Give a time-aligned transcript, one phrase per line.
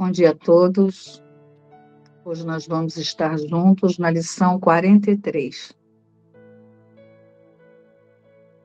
[0.00, 1.22] Bom dia a todos.
[2.24, 5.76] Hoje nós vamos estar juntos na lição 43.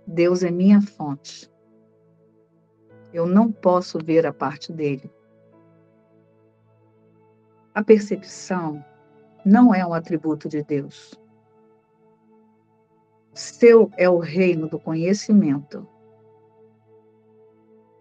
[0.08, 1.51] Deus é minha fonte.
[3.12, 5.12] Eu não posso ver a parte dele.
[7.74, 8.81] A percepção
[9.46, 11.20] não é um atributo de Deus.
[13.33, 15.86] Seu é o reino do conhecimento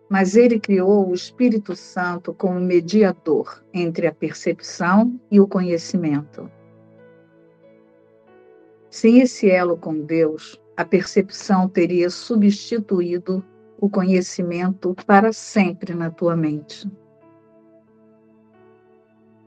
[0.08, 6.50] mas ele criou o Espírito Santo como mediador entre a percepção e o conhecimento.
[8.90, 13.44] Sem esse elo com Deus, a percepção teria substituído
[13.78, 16.88] o conhecimento para sempre na tua mente.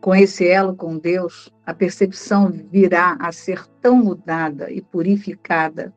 [0.01, 5.93] Com esse elo com Deus, a percepção virá a ser tão mudada e purificada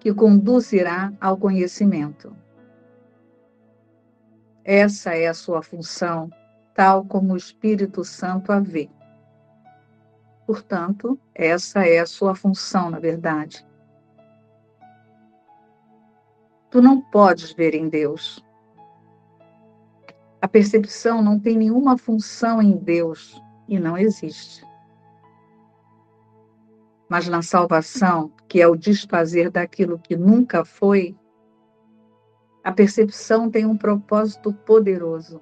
[0.00, 2.34] que conduzirá ao conhecimento.
[4.68, 6.28] Essa é a sua função,
[6.74, 8.90] tal como o Espírito Santo a vê.
[10.44, 13.64] Portanto, essa é a sua função, na verdade.
[16.68, 18.44] Tu não podes ver em Deus.
[20.42, 24.66] A percepção não tem nenhuma função em Deus e não existe.
[27.08, 31.16] Mas na salvação, que é o desfazer daquilo que nunca foi,
[32.66, 35.40] a percepção tem um propósito poderoso.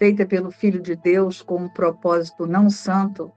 [0.00, 3.30] Feita pelo Filho de Deus com um propósito não santo,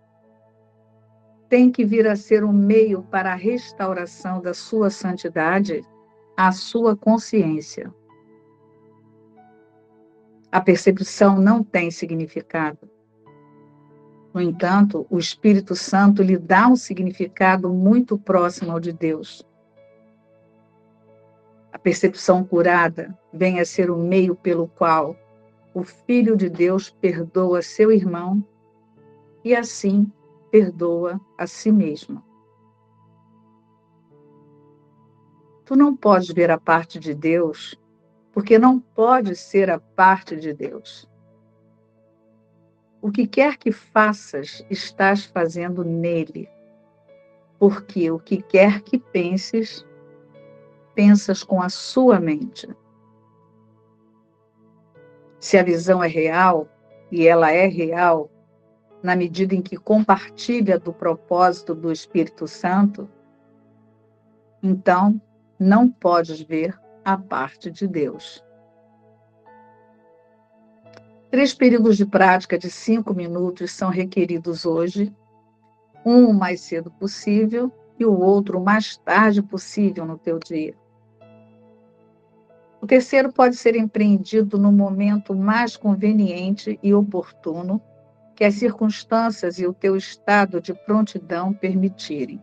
[1.47, 5.83] tem que vir a ser um meio para a restauração da sua santidade,
[6.35, 7.93] a sua consciência.
[10.51, 12.89] A percepção não tem significado.
[14.33, 19.46] No entanto, o Espírito Santo lhe dá um significado muito próximo ao de Deus
[21.87, 25.15] percepção curada vem a ser o meio pelo qual
[25.73, 28.45] o Filho de Deus perdoa seu irmão
[29.41, 30.11] e assim
[30.51, 32.21] perdoa a si mesmo.
[35.63, 37.79] Tu não podes ver a parte de Deus
[38.33, 41.09] porque não pode ser a parte de Deus.
[43.01, 46.49] O que quer que faças, estás fazendo nele,
[47.57, 49.86] porque o que quer que penses,
[50.97, 52.67] pensas com a sua mente.
[55.39, 56.67] Se a visão é real,
[57.11, 58.31] e ela é real,
[59.03, 63.07] na medida em que compartilha do propósito do Espírito Santo,
[64.63, 65.21] então
[65.59, 66.75] não podes ver
[67.05, 68.43] a parte de Deus.
[71.29, 75.15] Três períodos de prática de cinco minutos são requeridos hoje,
[76.03, 80.73] um o mais cedo possível e o outro o mais tarde possível no teu dia.
[82.79, 87.81] O terceiro pode ser empreendido no momento mais conveniente e oportuno
[88.35, 92.41] que as circunstâncias e o teu estado de prontidão permitirem.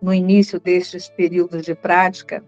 [0.00, 2.44] No início destes períodos de prática,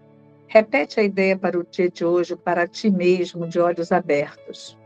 [0.47, 4.77] repete a ideia para o dia de hoje para ti mesmo de olhos abertos.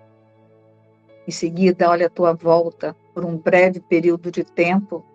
[1.28, 5.06] Em seguida, olha à tua volta por um breve período de tempo,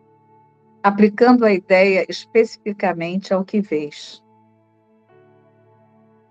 [0.83, 4.22] aplicando a ideia especificamente ao que vês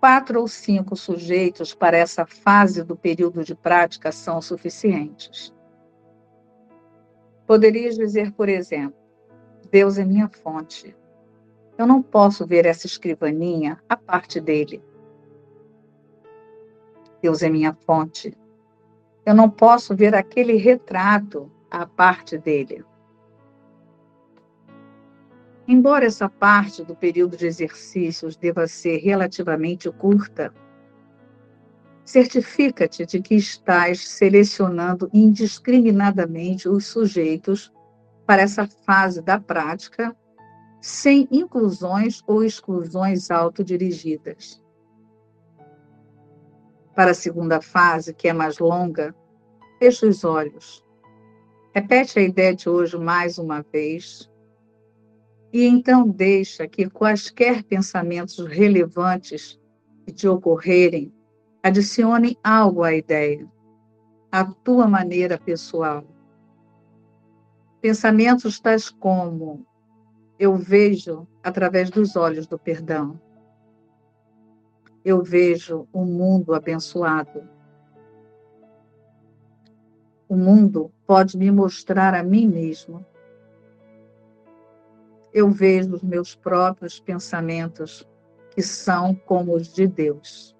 [0.02, 5.54] quatro ou cinco sujeitos para essa fase do período de prática são suficientes.
[7.46, 8.98] Poderias dizer, por exemplo,
[9.70, 10.96] Deus é minha fonte.
[11.78, 14.82] Eu não posso ver essa escrivaninha a parte dele.
[17.22, 18.36] Deus é minha fonte.
[19.24, 22.84] Eu não posso ver aquele retrato à parte dele.
[25.72, 30.52] Embora essa parte do período de exercícios deva ser relativamente curta,
[32.04, 37.72] certifica-te de que estás selecionando indiscriminadamente os sujeitos
[38.26, 40.14] para essa fase da prática,
[40.78, 44.62] sem inclusões ou exclusões autodirigidas.
[46.94, 49.14] Para a segunda fase, que é mais longa,
[49.78, 50.84] fecha os olhos.
[51.74, 54.30] Repete a ideia de hoje mais uma vez
[55.52, 59.60] e então deixa que quaisquer pensamentos relevantes
[60.06, 61.12] que te ocorrerem
[61.62, 63.46] adicionem algo à ideia,
[64.30, 66.04] à tua maneira pessoal.
[67.80, 69.66] Pensamentos tais como
[70.38, 73.20] eu vejo através dos olhos do perdão.
[75.04, 77.46] Eu vejo o um mundo abençoado.
[80.28, 83.04] O mundo pode me mostrar a mim mesmo
[85.32, 88.06] eu vejo os meus próprios pensamentos,
[88.50, 90.52] que são como os de Deus.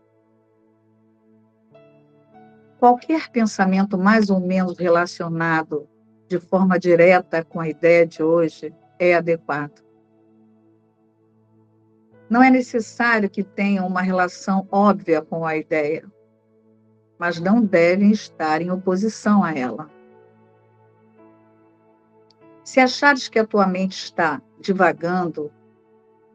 [2.83, 5.89] qualquer pensamento mais ou menos relacionado
[6.27, 9.85] de forma direta com a ideia de hoje é adequado.
[12.29, 16.11] Não é necessário que tenham uma relação óbvia com a ideia,
[17.17, 19.89] mas não devem estar em oposição a ela.
[22.65, 25.53] Se achares que a tua mente está divagando,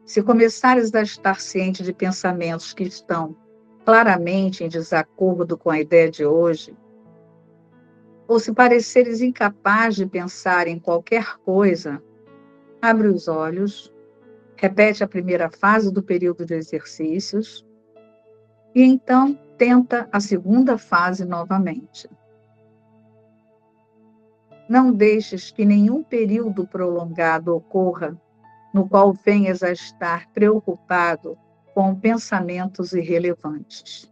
[0.06, 3.35] se começares a estar ciente de pensamentos que estão
[3.83, 6.75] claramente em desacordo com a ideia de hoje,
[8.27, 12.03] ou se pareceres incapaz de pensar em qualquer coisa,
[12.81, 13.91] abre os olhos,
[14.56, 17.65] repete a primeira fase do período de exercícios
[18.75, 22.09] e então tenta a segunda fase novamente.
[24.69, 28.19] Não deixes que nenhum período prolongado ocorra
[28.73, 31.37] no qual venhas a estar preocupado
[31.73, 34.11] com pensamentos irrelevantes.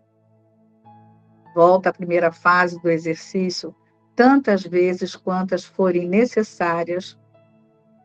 [1.54, 3.76] Volta à primeira fase do exercício
[4.16, 7.18] tantas vezes quantas forem necessárias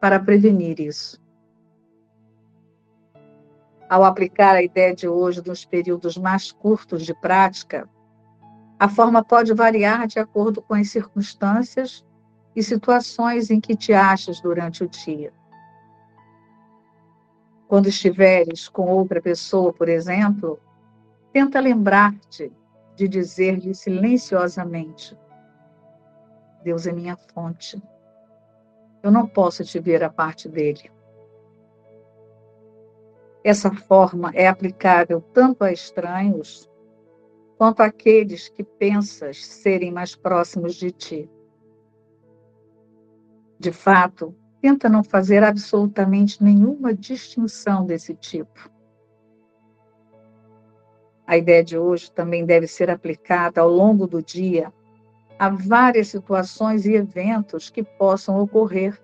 [0.01, 1.21] para prevenir isso.
[3.89, 7.89] Ao aplicar a ideia de hoje nos períodos mais curtos de prática,
[8.79, 12.05] a forma pode variar de acordo com as circunstâncias
[12.55, 15.33] e situações em que te achas durante o dia.
[17.69, 20.59] Quando estiveres com outra pessoa, por exemplo,
[21.33, 22.53] tenta lembrar-te
[22.97, 25.17] de dizer-lhe silenciosamente:
[26.65, 27.81] Deus é minha fonte.
[29.03, 30.91] Eu não posso te ver a parte dele.
[33.43, 36.69] Essa forma é aplicável tanto a estranhos
[37.57, 41.31] quanto àqueles que pensas serem mais próximos de ti.
[43.61, 48.71] De fato, tenta não fazer absolutamente nenhuma distinção desse tipo.
[51.27, 54.73] A ideia de hoje também deve ser aplicada ao longo do dia
[55.39, 58.99] a várias situações e eventos que possam ocorrer,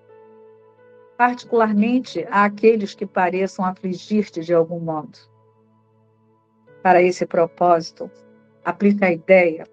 [1.19, 5.19] particularmente àqueles que pareçam afligir-te de algum modo.
[6.83, 8.11] Para esse propósito,
[8.65, 9.69] aplica a ideia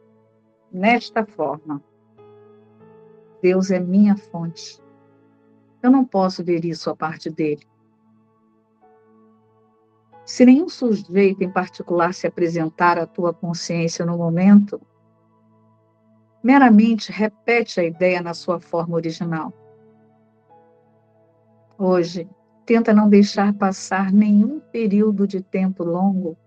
[0.69, 1.81] nesta forma:
[3.43, 4.81] Deus é minha fonte.
[5.81, 7.67] Eu não posso ver isso a parte dele.
[10.25, 14.79] Se nenhum sujeito em particular se apresentar à tua consciência no momento,
[16.41, 19.51] meramente repete a ideia na sua forma original.
[21.77, 22.29] Hoje,
[22.65, 26.37] tenta não deixar passar nenhum período de tempo longo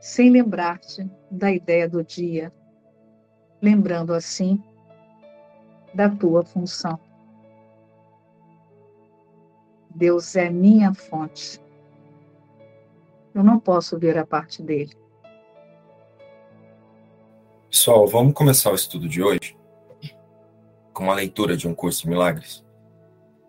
[0.00, 2.50] sem lembrar-te da ideia do dia,
[3.60, 4.58] lembrando assim
[5.94, 6.98] da tua função.
[9.94, 11.60] Deus é minha fonte.
[13.34, 14.94] Eu não posso ver a parte dele.
[17.70, 19.56] Pessoal, vamos começar o estudo de hoje
[20.92, 22.64] com uma leitura de um curso de milagres.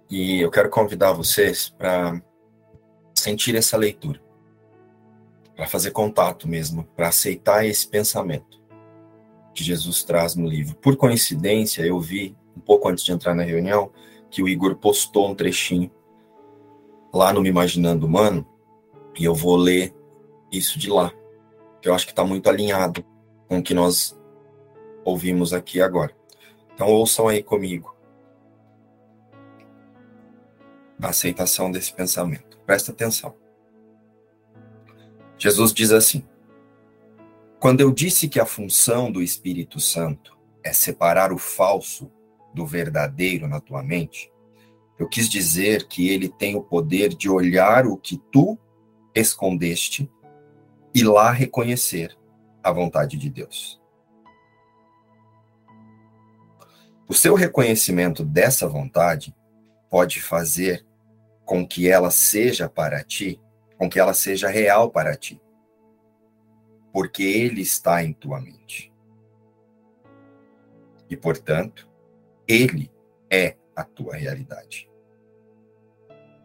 [0.10, 2.22] E eu quero convidar vocês para
[3.14, 4.22] sentir essa leitura,
[5.56, 8.63] para fazer contato mesmo, para aceitar esse pensamento
[9.54, 10.76] que Jesus traz no livro.
[10.76, 13.92] Por coincidência, eu vi, um pouco antes de entrar na reunião,
[14.30, 15.92] que o Igor postou um trechinho
[17.14, 18.48] lá no Me Imaginando Humano,
[19.18, 19.94] e eu vou ler
[20.52, 21.14] isso de lá,
[21.82, 23.06] que eu acho que está muito alinhado
[23.48, 24.20] com o que nós
[25.06, 26.16] ouvimos aqui agora.
[26.74, 27.96] Então ouçam aí comigo
[31.02, 32.58] a aceitação desse pensamento.
[32.66, 33.36] Presta atenção.
[35.38, 36.26] Jesus diz assim:
[37.64, 42.12] Quando eu disse que a função do Espírito Santo é separar o falso
[42.54, 44.30] do verdadeiro na tua mente,
[45.00, 48.60] eu quis dizer que ele tem o poder de olhar o que tu
[49.16, 50.12] escondeste
[50.94, 52.14] e lá reconhecer
[52.62, 53.82] a vontade de Deus.
[57.08, 59.34] O seu reconhecimento dessa vontade
[59.90, 60.86] pode fazer
[61.46, 63.40] com que ela seja para ti,
[63.78, 65.42] com que ela seja real para ti.
[66.94, 68.94] Porque ele está em tua mente.
[71.10, 71.90] E, portanto,
[72.48, 72.90] ele
[73.30, 74.90] é a tua realidade.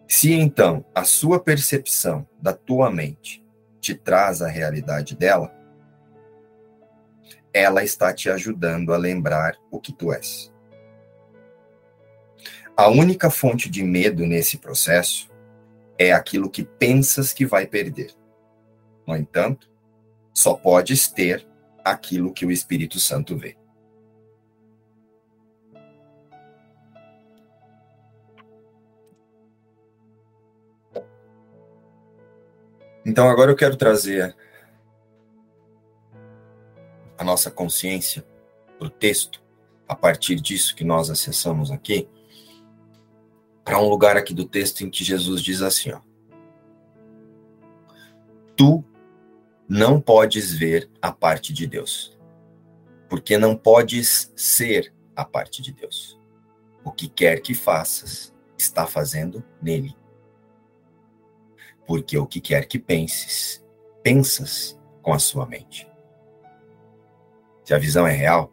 [0.09, 3.45] Se então a sua percepção da tua mente
[3.79, 5.55] te traz a realidade dela,
[7.53, 10.53] ela está te ajudando a lembrar o que tu és.
[12.77, 15.29] A única fonte de medo nesse processo
[15.99, 18.15] é aquilo que pensas que vai perder.
[19.07, 19.69] No entanto,
[20.39, 21.45] só podes ter
[21.85, 23.57] aquilo que o Espírito Santo vê.
[33.05, 34.37] Então agora eu quero trazer
[37.17, 38.25] a nossa consciência
[38.79, 39.43] para o texto,
[39.89, 42.09] a partir disso que nós acessamos aqui,
[43.65, 46.01] para um lugar aqui do texto em que Jesus diz assim: ó,
[48.55, 48.85] Tu
[49.69, 52.19] não podes ver a parte de Deus,
[53.07, 56.19] porque não podes ser a parte de Deus.
[56.83, 59.95] O que quer que faças, está fazendo nele.
[61.87, 63.65] Porque o que quer que penses,
[64.03, 65.87] pensas com a sua mente.
[67.63, 68.51] Se a visão é real,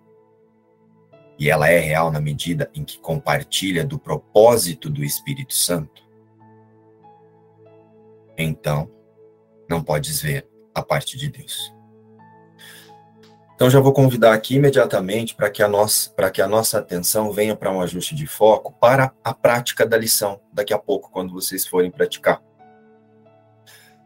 [1.39, 6.03] e ela é real na medida em que compartilha do propósito do Espírito Santo,
[8.37, 8.91] então
[9.69, 11.73] não podes ver a parte de Deus.
[13.55, 17.55] Então já vou convidar aqui imediatamente para que a nossa que a nossa atenção venha
[17.55, 21.65] para um ajuste de foco para a prática da lição daqui a pouco quando vocês
[21.65, 22.43] forem praticar.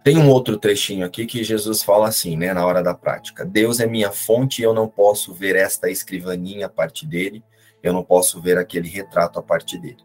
[0.03, 3.43] Tem um outro trechinho aqui que Jesus fala assim, né, na hora da prática.
[3.43, 7.43] Deus é minha fonte e eu não posso ver esta escrivaninha a parte dele,
[7.83, 10.03] eu não posso ver aquele retrato a parte dele.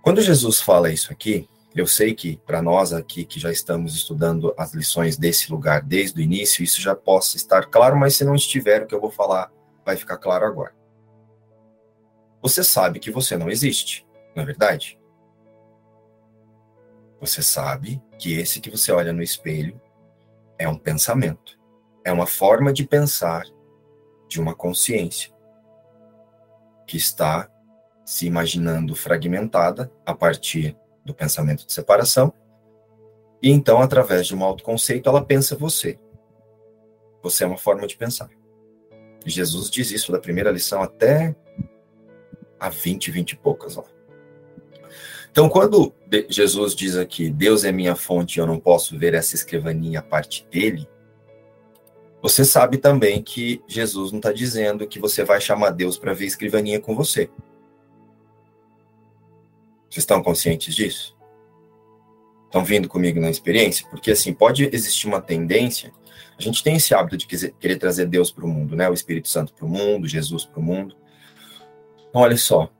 [0.00, 1.48] Quando Jesus fala isso aqui,
[1.80, 6.20] eu sei que para nós aqui que já estamos estudando as lições desse lugar desde
[6.20, 9.10] o início, isso já possa estar claro, mas se não estiver, o que eu vou
[9.10, 9.52] falar
[9.84, 10.74] vai ficar claro agora.
[12.42, 14.98] Você sabe que você não existe, não é verdade?
[17.20, 19.80] Você sabe que esse que você olha no espelho
[20.58, 21.58] é um pensamento,
[22.04, 23.44] é uma forma de pensar
[24.28, 25.32] de uma consciência
[26.86, 27.50] que está
[28.04, 30.76] se imaginando fragmentada a partir
[31.08, 32.32] do pensamento de separação.
[33.42, 35.98] E então, através de um autoconceito, ela pensa você.
[37.22, 38.30] Você é uma forma de pensar.
[39.26, 41.34] Jesus diz isso da primeira lição até
[42.60, 43.78] a 20, 20 e poucas.
[45.30, 45.92] Então, quando
[46.28, 50.46] Jesus diz aqui, Deus é minha fonte eu não posso ver essa escrivaninha a parte
[50.50, 50.88] dele,
[52.20, 56.26] você sabe também que Jesus não está dizendo que você vai chamar Deus para ver
[56.26, 57.30] escrivaninha com você.
[59.88, 61.16] Vocês estão conscientes disso?
[62.46, 63.86] Estão vindo comigo na experiência?
[63.90, 65.92] Porque, assim, pode existir uma tendência.
[66.38, 68.88] A gente tem esse hábito de querer trazer Deus para o mundo, né?
[68.88, 70.96] O Espírito Santo para o mundo, Jesus para o mundo.
[72.08, 72.70] Então, olha só.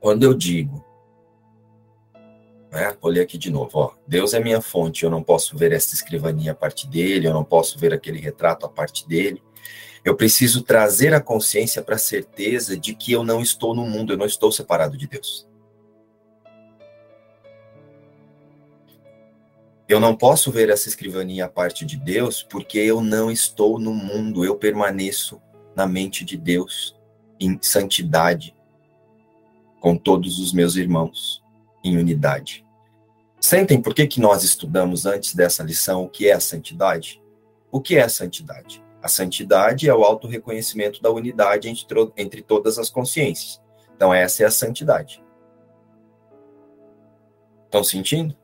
[0.00, 0.84] Quando eu digo.
[2.70, 2.96] Né?
[3.00, 3.70] Vou ler aqui de novo.
[3.74, 7.32] Ó, Deus é minha fonte, eu não posso ver esta escrivaninha a parte dele, eu
[7.32, 9.42] não posso ver aquele retrato a parte dele.
[10.04, 14.12] Eu preciso trazer a consciência para a certeza de que eu não estou no mundo,
[14.12, 15.48] eu não estou separado de Deus.
[19.86, 23.92] Eu não posso ver essa escrivaninha a parte de Deus porque eu não estou no
[23.92, 25.40] mundo, eu permaneço
[25.76, 26.96] na mente de Deus,
[27.38, 28.56] em santidade,
[29.80, 31.42] com todos os meus irmãos,
[31.82, 32.64] em unidade.
[33.38, 37.22] Sentem por que, que nós estudamos antes dessa lição o que é a santidade?
[37.70, 38.82] O que é a santidade?
[39.02, 41.86] A santidade é o auto-reconhecimento da unidade entre,
[42.16, 43.60] entre todas as consciências.
[43.94, 45.22] Então, essa é a santidade.
[47.66, 48.34] Estão sentindo?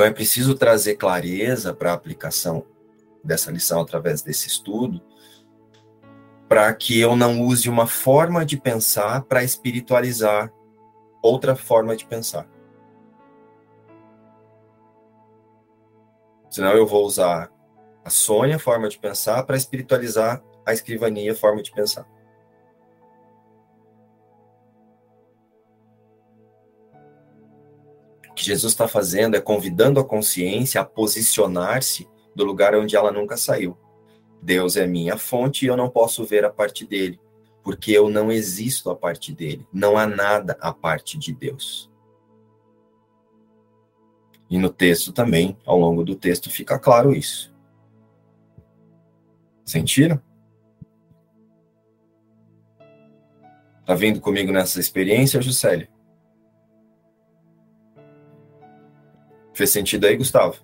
[0.00, 2.64] Então é preciso trazer clareza para a aplicação
[3.22, 4.98] dessa lição através desse estudo,
[6.48, 10.50] para que eu não use uma forma de pensar para espiritualizar
[11.22, 12.48] outra forma de pensar.
[16.48, 17.52] Senão eu vou usar
[18.02, 22.08] a Sônia, forma de pensar, para espiritualizar a escrivania, forma de pensar.
[28.40, 33.36] Que Jesus está fazendo é convidando a consciência a posicionar-se do lugar onde ela nunca
[33.36, 33.76] saiu.
[34.40, 37.20] Deus é minha fonte e eu não posso ver a parte dele,
[37.62, 39.66] porque eu não existo a parte dele.
[39.70, 41.90] Não há nada a parte de Deus.
[44.48, 47.54] E no texto também, ao longo do texto, fica claro isso.
[49.66, 50.18] Sentiram?
[53.84, 55.90] Tá vindo comigo nessa experiência, Juscelia?
[59.60, 60.56] Fez sentido aí, Gustavo?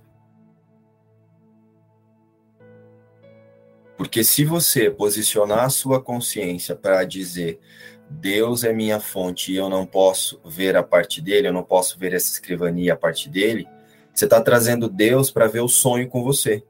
[3.94, 7.60] Porque se você posicionar a sua consciência para dizer
[8.08, 11.98] Deus é minha fonte e eu não posso ver a parte dele, eu não posso
[11.98, 13.68] ver essa escrivania a parte dele,
[14.14, 16.64] você está trazendo Deus para ver o sonho com você.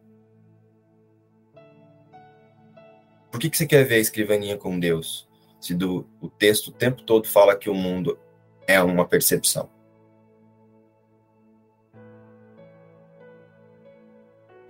[3.31, 5.29] Por que, que você quer ver a escrivania com Deus?
[5.61, 8.19] Se do, o texto o tempo todo fala que o mundo
[8.67, 9.76] é uma percepção.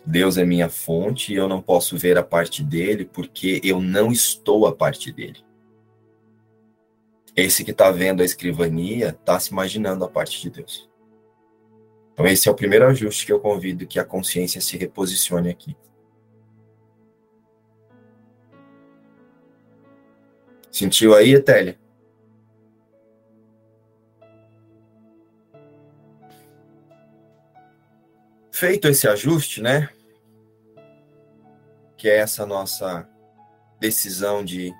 [0.07, 4.13] Deus é minha fonte e eu não posso ver a parte dele porque eu não
[4.13, 5.45] estou a parte dele.
[7.35, 10.89] Esse que está vendo a escrivania está se imaginando a parte de Deus.
[12.13, 15.77] Então, esse é o primeiro ajuste que eu convido que a consciência se reposicione aqui.
[20.71, 21.79] Sentiu aí, Etélia?
[28.51, 29.91] Feito esse ajuste, né?
[31.97, 33.09] Que é essa nossa
[33.81, 34.75] decisão de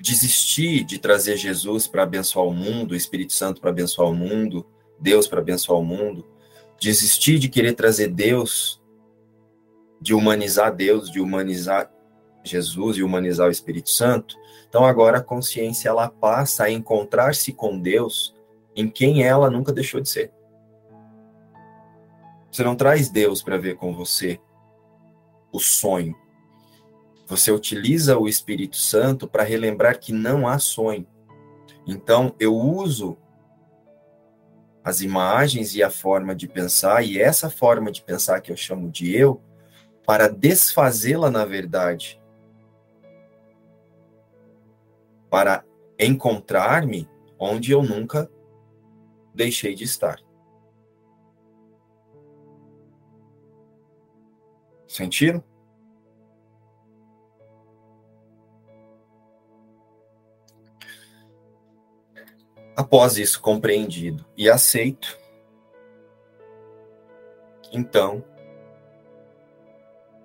[0.00, 4.66] desistir de trazer Jesus para abençoar o mundo, o Espírito Santo para abençoar o mundo,
[4.98, 6.26] Deus para abençoar o mundo,
[6.80, 8.82] desistir de querer trazer Deus,
[10.00, 11.92] de humanizar Deus, de humanizar
[12.42, 14.36] Jesus e humanizar o Espírito Santo.
[14.68, 18.34] Então agora a consciência ela passa a encontrar-se com Deus
[18.74, 20.32] em quem ela nunca deixou de ser.
[22.50, 24.40] Você não traz Deus para ver com você
[25.52, 26.14] o sonho,
[27.30, 31.06] você utiliza o Espírito Santo para relembrar que não há sonho.
[31.86, 33.16] Então, eu uso
[34.82, 38.90] as imagens e a forma de pensar, e essa forma de pensar que eu chamo
[38.90, 39.40] de eu,
[40.04, 42.20] para desfazê-la na verdade.
[45.28, 45.64] Para
[46.00, 48.28] encontrar-me onde eu nunca
[49.32, 50.18] deixei de estar.
[54.90, 55.40] Sentiram?
[62.74, 65.16] Após isso compreendido e aceito,
[67.70, 68.24] então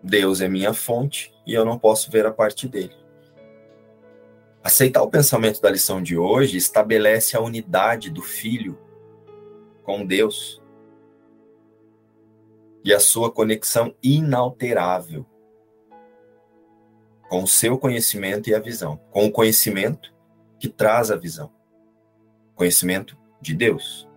[0.01, 2.95] Deus é minha fonte e eu não posso ver a parte dele.
[4.63, 8.79] Aceitar o pensamento da lição de hoje estabelece a unidade do filho
[9.83, 10.59] com Deus
[12.85, 15.25] e a sua conexão inalterável
[17.27, 20.13] com o seu conhecimento e a visão, com o conhecimento
[20.57, 21.51] que traz a visão
[22.55, 24.07] conhecimento de Deus.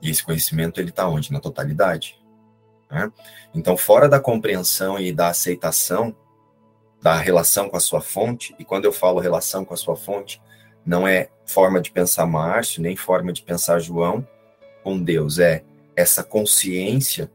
[0.00, 1.32] E esse conhecimento ele está onde?
[1.32, 2.18] Na totalidade.
[2.90, 3.12] Né?
[3.54, 6.16] Então, fora da compreensão e da aceitação
[7.00, 10.42] da relação com a sua fonte, e quando eu falo relação com a sua fonte,
[10.84, 14.26] não é forma de pensar Márcio, nem forma de pensar João
[14.84, 15.64] com Deus, é
[15.96, 17.30] essa consciência,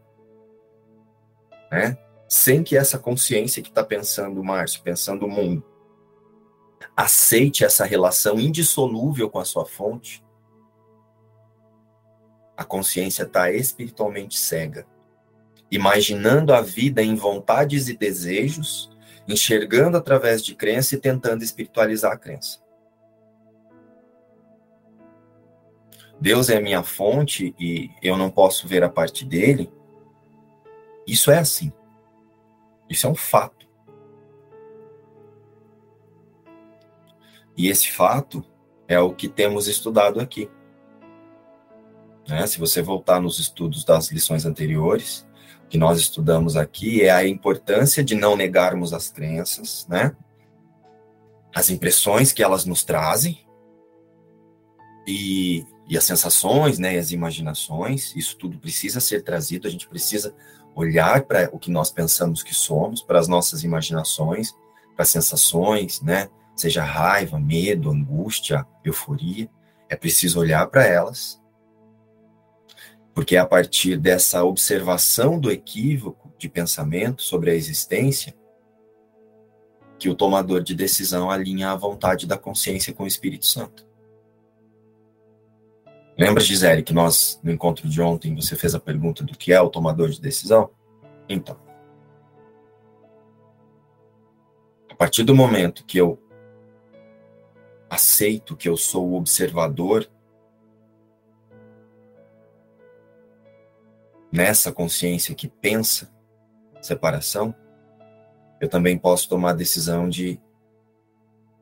[1.71, 1.97] né?
[2.29, 5.63] sem que essa consciência que está pensando Márcio, pensando o mundo,
[6.95, 10.23] aceite essa relação indissolúvel com a sua fonte,
[12.55, 14.85] a consciência está espiritualmente cega,
[15.69, 18.91] imaginando a vida em vontades e desejos,
[19.27, 22.62] enxergando através de crença e tentando espiritualizar a crença.
[26.23, 29.69] Deus é minha fonte e eu não posso ver a parte dele.
[31.05, 31.69] Isso é assim.
[32.89, 33.67] Isso é um fato.
[37.57, 38.41] E esse fato
[38.87, 40.49] é o que temos estudado aqui.
[42.25, 42.47] Né?
[42.47, 45.27] Se você voltar nos estudos das lições anteriores,
[45.65, 50.15] o que nós estudamos aqui é a importância de não negarmos as crenças, né?
[51.53, 53.45] as impressões que elas nos trazem
[55.05, 58.15] e, e as sensações, né, as imaginações.
[58.15, 59.67] Isso tudo precisa ser trazido.
[59.67, 60.33] A gente precisa
[60.73, 64.55] olhar para o que nós pensamos que somos, para as nossas imaginações,
[64.95, 66.29] para as sensações, né?
[66.55, 69.47] Seja raiva, medo, angústia, euforia.
[69.87, 71.39] É preciso olhar para elas,
[73.13, 78.35] porque é a partir dessa observação do equívoco de pensamento sobre a existência
[79.99, 83.92] que o tomador de decisão alinha a vontade da consciência com o Espírito Santo.
[86.17, 89.59] Lembra, Gisele, que nós, no encontro de ontem, você fez a pergunta do que é
[89.59, 90.69] o tomador de decisão?
[91.27, 91.59] Então,
[94.89, 96.21] a partir do momento que eu
[97.89, 100.07] aceito que eu sou o observador
[104.31, 106.11] nessa consciência que pensa
[106.79, 107.55] separação,
[108.61, 110.39] eu também posso tomar a decisão de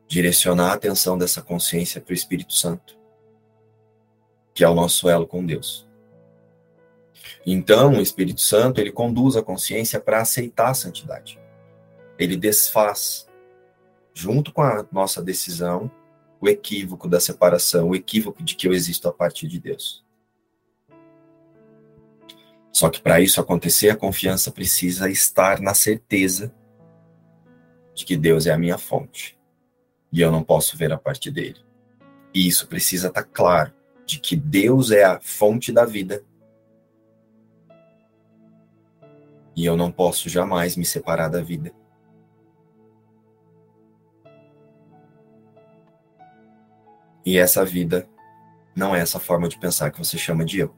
[0.07, 3.00] direcionar a atenção dessa consciência para o Espírito Santo
[4.53, 5.87] que é o nosso elo com Deus.
[7.45, 11.39] Então, o Espírito Santo, ele conduz a consciência para aceitar a santidade.
[12.19, 13.27] Ele desfaz,
[14.13, 15.89] junto com a nossa decisão,
[16.39, 20.03] o equívoco da separação, o equívoco de que eu existo a partir de Deus.
[22.71, 26.53] Só que para isso acontecer, a confiança precisa estar na certeza
[27.93, 29.37] de que Deus é a minha fonte
[30.11, 31.59] e eu não posso ver a partir dele.
[32.33, 33.73] E isso precisa estar claro
[34.05, 36.23] de que Deus é a fonte da vida.
[39.55, 41.73] E eu não posso jamais me separar da vida.
[47.25, 48.09] E essa vida
[48.75, 50.75] não é essa forma de pensar que você chama de eu.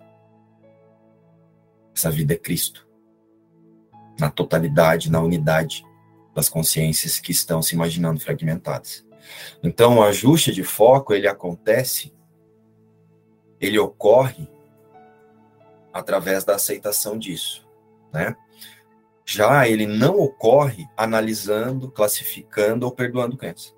[1.96, 2.88] Essa vida é Cristo.
[4.20, 5.86] Na totalidade, na unidade
[6.34, 9.06] das consciências que estão se imaginando fragmentadas.
[9.64, 12.14] Então, o ajuste de foco ele acontece
[13.66, 14.48] ele ocorre
[15.94, 17.66] através da aceitação disso,
[18.12, 18.36] né?
[19.26, 23.72] Já ele não ocorre analisando, classificando ou perdoando crença.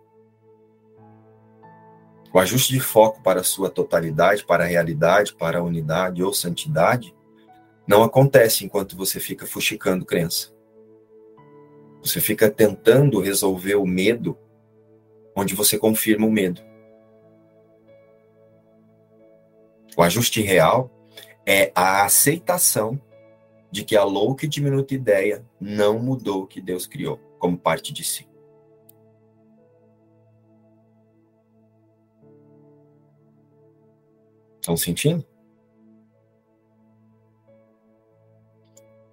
[2.34, 6.34] O ajuste de foco para a sua totalidade, para a realidade, para a unidade ou
[6.34, 7.16] santidade,
[7.88, 10.52] não acontece enquanto você fica fuxicando crença.
[12.02, 14.36] Você fica tentando resolver o medo
[15.36, 16.62] onde você confirma o medo.
[19.98, 20.92] O ajuste real
[21.46, 23.00] é a aceitação
[23.72, 27.94] de que a louca e diminuta ideia não mudou o que Deus criou como parte
[27.94, 28.28] de si.
[34.56, 35.26] Estão sentindo?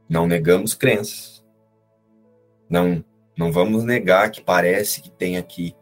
[0.08, 1.44] Não negamos crenças.
[2.68, 3.04] Não,
[3.36, 5.76] não vamos negar que parece que tem aqui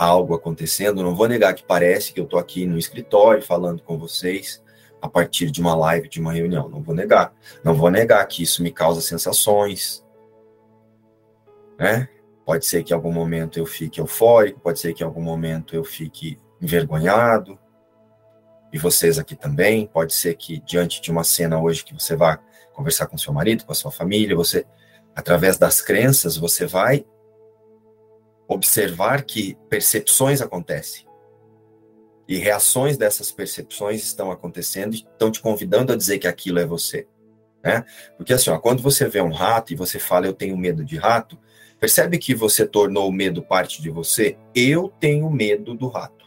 [0.00, 1.02] algo acontecendo.
[1.02, 4.62] Não vou negar que parece que eu estou aqui no escritório falando com vocês
[5.02, 6.70] a partir de uma live, de uma reunião.
[6.70, 7.34] Não vou negar.
[7.62, 10.02] Não vou negar que isso me causa sensações.
[11.78, 12.08] Né?
[12.46, 15.76] Pode ser que em algum momento eu fique eufórico, pode ser que em algum momento
[15.76, 17.58] eu fique envergonhado,
[18.72, 19.86] e vocês aqui também.
[19.86, 22.38] Pode ser que diante de uma cena hoje que você vá
[22.72, 24.64] conversar com seu marido, com a sua família, você,
[25.14, 27.04] através das crenças, você vai
[28.50, 31.06] observar que percepções acontecem.
[32.26, 36.66] E reações dessas percepções estão acontecendo e estão te convidando a dizer que aquilo é
[36.66, 37.06] você.
[37.62, 37.84] Né?
[38.16, 40.96] Porque assim, ó, quando você vê um rato e você fala eu tenho medo de
[40.96, 41.38] rato,
[41.78, 44.36] percebe que você tornou o medo parte de você?
[44.52, 46.20] Eu tenho medo do rato.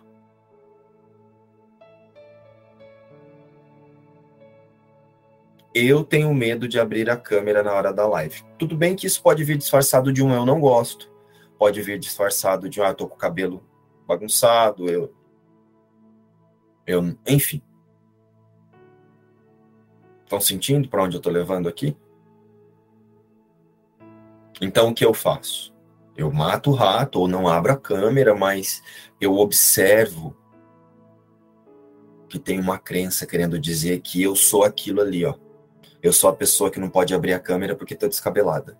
[5.75, 8.43] eu tenho medo de abrir a câmera na hora da live.
[8.59, 11.11] Tudo bem que isso pode vir disfarçado de um eu não gosto,
[11.57, 13.63] pode vir disfarçado de ah, eu tô com o cabelo
[14.07, 15.13] bagunçado, eu
[16.85, 17.61] eu, enfim.
[20.23, 21.95] Estão sentindo para onde eu tô levando aqui?
[24.61, 25.73] Então o que eu faço?
[26.15, 28.83] Eu mato o rato ou não abro a câmera, mas
[29.19, 30.35] eu observo
[32.29, 35.35] que tem uma crença querendo dizer que eu sou aquilo ali, ó.
[36.01, 38.77] Eu sou a pessoa que não pode abrir a câmera porque está descabelada.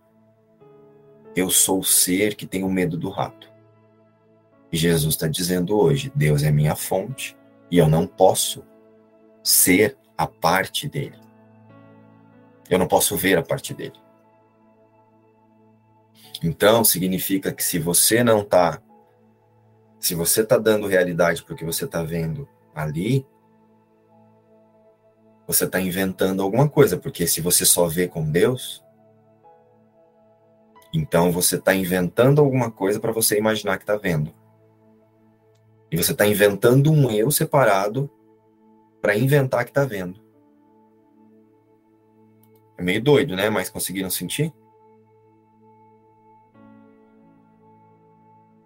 [1.36, 3.52] Eu sou o ser que tem o medo do rato.
[4.72, 7.38] E Jesus está dizendo hoje: Deus é minha fonte
[7.70, 8.64] e eu não posso
[9.44, 11.20] ser a parte dele.
[12.70, 14.04] Eu não posso ver a parte dele.
[16.42, 18.82] Então, significa que se você não está,
[20.00, 23.26] se você está dando realidade porque você está vendo ali,
[25.48, 28.83] você está inventando alguma coisa, porque se você só vê com Deus,
[30.94, 34.32] então você está inventando alguma coisa para você imaginar que está vendo.
[35.92, 38.10] E você está inventando um eu separado
[39.02, 40.22] para inventar que está vendo.
[42.78, 43.50] É meio doido, né?
[43.50, 44.54] Mas conseguiram sentir?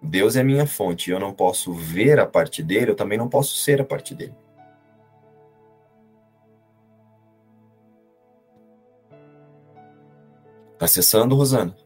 [0.02, 3.56] Deus é minha fonte eu não posso ver a parte dele, eu também não posso
[3.56, 4.34] ser a parte dele.
[10.78, 11.76] Tá acessando, Rosana?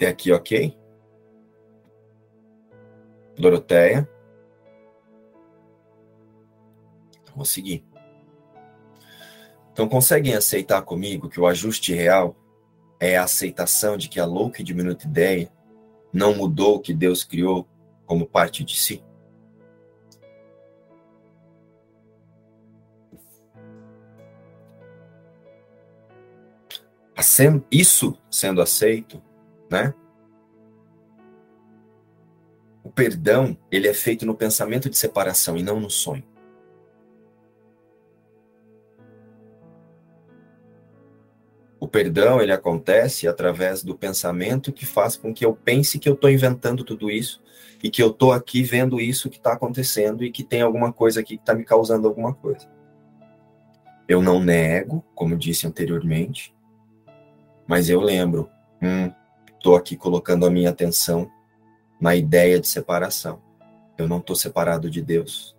[0.00, 0.74] Até aqui, ok?
[3.36, 4.08] Doroteia.
[7.36, 7.84] Vou seguir.
[9.70, 12.34] Então, conseguem aceitar comigo que o ajuste real
[12.98, 15.52] é a aceitação de que a louca e diminuta ideia
[16.10, 17.68] não mudou o que Deus criou
[18.06, 19.04] como parte de si?
[27.70, 29.22] isso sendo aceito,
[29.70, 29.94] né?
[32.82, 36.24] O perdão, ele é feito no pensamento de separação e não no sonho.
[41.78, 46.14] O perdão, ele acontece através do pensamento que faz com que eu pense que eu
[46.14, 47.42] estou inventando tudo isso
[47.82, 51.20] e que eu estou aqui vendo isso que está acontecendo e que tem alguma coisa
[51.20, 52.68] aqui que está me causando alguma coisa.
[54.06, 56.54] Eu não nego, como disse anteriormente,
[57.66, 58.50] mas eu lembro,
[58.82, 59.10] hum,
[59.60, 61.30] estou aqui colocando a minha atenção
[62.00, 63.42] na ideia de separação.
[63.96, 65.54] Eu não estou separado de Deus.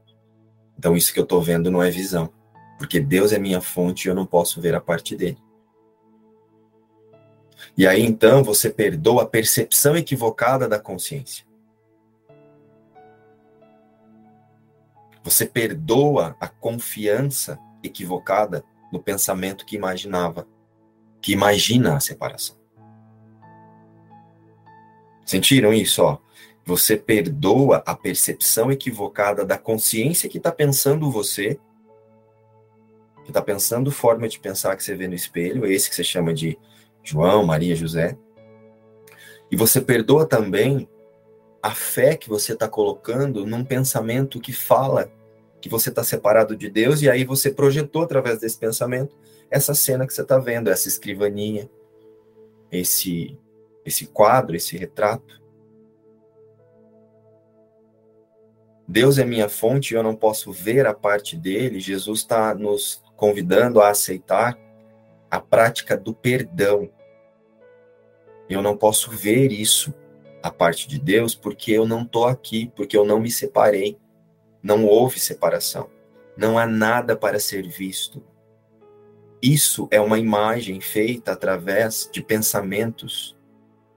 [0.77, 2.33] Então isso que eu estou vendo não é visão,
[2.79, 5.37] porque Deus é minha fonte e eu não posso ver a parte dele.
[7.77, 11.45] E aí então você perdoa a percepção equivocada da consciência.
[15.23, 20.47] Você perdoa a confiança equivocada no pensamento que imaginava,
[21.21, 22.60] que imagina a separação.
[25.31, 26.03] Sentiram isso?
[26.03, 26.17] Ó?
[26.65, 31.57] Você perdoa a percepção equivocada da consciência que está pensando você,
[33.23, 36.33] que está pensando forma de pensar que você vê no espelho, esse que você chama
[36.33, 36.59] de
[37.01, 38.17] João, Maria, José.
[39.49, 40.85] E você perdoa também
[41.63, 45.09] a fé que você está colocando num pensamento que fala
[45.61, 49.15] que você está separado de Deus, e aí você projetou através desse pensamento
[49.49, 51.69] essa cena que você está vendo, essa escrivaninha,
[52.69, 53.39] esse,
[53.85, 55.41] esse quadro, esse retrato.
[58.87, 61.79] Deus é minha fonte e eu não posso ver a parte dele.
[61.79, 64.57] Jesus está nos convidando a aceitar
[65.29, 66.89] a prática do perdão.
[68.49, 69.93] Eu não posso ver isso,
[70.43, 73.97] a parte de Deus, porque eu não estou aqui, porque eu não me separei.
[74.61, 75.89] Não houve separação.
[76.35, 78.21] Não há nada para ser visto.
[79.41, 83.37] Isso é uma imagem feita através de pensamentos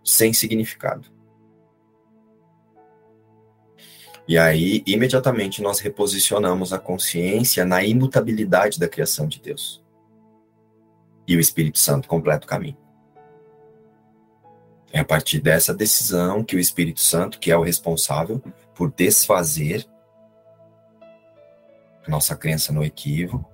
[0.05, 1.09] sem significado.
[4.27, 9.83] E aí, imediatamente, nós reposicionamos a consciência na imutabilidade da criação de Deus.
[11.27, 12.77] E o Espírito Santo completa o caminho.
[14.93, 18.41] É a partir dessa decisão que o Espírito Santo, que é o responsável
[18.75, 19.87] por desfazer
[22.07, 23.51] nossa crença no equívoco,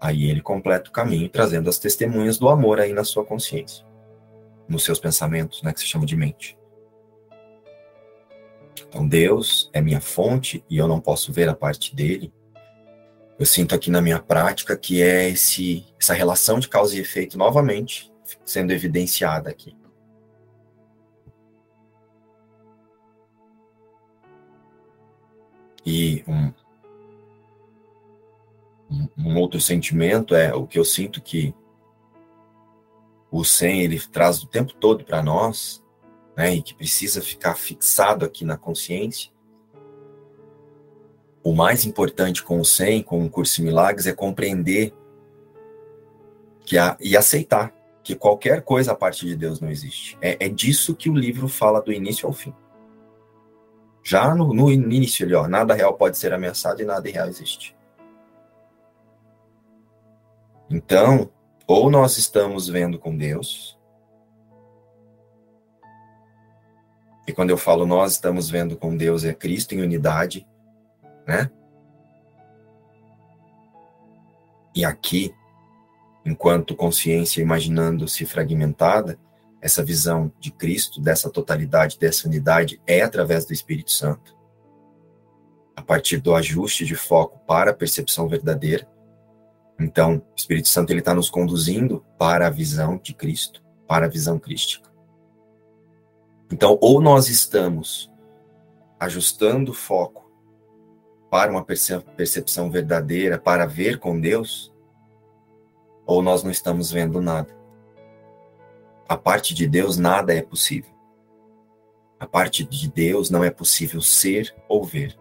[0.00, 3.84] aí ele completa o caminho, trazendo as testemunhas do amor aí na sua consciência,
[4.70, 6.56] nos seus pensamentos, né, que se chama de mente.
[8.88, 12.32] Então Deus é minha fonte e eu não posso ver a parte dele.
[13.38, 17.36] Eu sinto aqui na minha prática que é esse essa relação de causa e efeito
[17.36, 18.10] novamente
[18.44, 19.76] sendo evidenciada aqui.
[25.84, 26.52] E um,
[29.16, 31.54] um outro sentimento é o que eu sinto que
[33.30, 35.82] o sem ele traz o tempo todo para nós
[36.36, 39.30] né, e que precisa ficar fixado aqui na consciência.
[41.42, 44.92] O mais importante com o SEM, com o curso de milagres, é compreender
[46.64, 50.18] que a, e aceitar que qualquer coisa a parte de Deus não existe.
[50.20, 52.54] É, é disso que o livro fala do início ao fim.
[54.02, 57.76] Já no, no início ali, ó, nada real pode ser ameaçado e nada real existe.
[60.70, 61.30] Então,
[61.72, 63.78] ou nós estamos vendo com Deus,
[67.26, 70.44] E quando eu falo nós estamos vendo com Deus é Cristo em unidade,
[71.24, 71.48] né?
[74.74, 75.32] E aqui,
[76.26, 79.16] enquanto consciência imaginando-se fragmentada,
[79.62, 84.36] essa visão de Cristo, dessa totalidade, dessa unidade, é através do Espírito Santo.
[85.76, 88.88] A partir do ajuste de foco para a percepção verdadeira.
[89.80, 94.08] Então, o Espírito Santo ele está nos conduzindo para a visão de Cristo, para a
[94.08, 94.90] visão crística.
[96.52, 98.12] Então, ou nós estamos
[98.98, 100.30] ajustando o foco
[101.30, 104.70] para uma percepção verdadeira, para ver com Deus,
[106.04, 107.56] ou nós não estamos vendo nada.
[109.08, 110.90] A parte de Deus nada é possível.
[112.18, 115.19] A parte de Deus não é possível ser ou ver.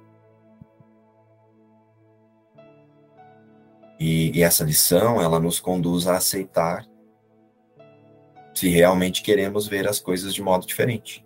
[3.99, 6.87] E, e essa lição, ela nos conduz a aceitar
[8.53, 11.25] se realmente queremos ver as coisas de modo diferente.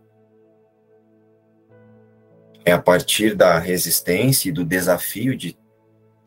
[2.65, 5.57] É a partir da resistência e do desafio de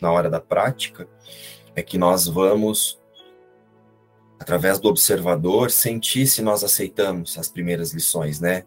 [0.01, 1.09] na hora da prática
[1.75, 3.01] é que nós vamos
[4.39, 8.65] através do observador sentir se nós aceitamos as primeiras lições, né?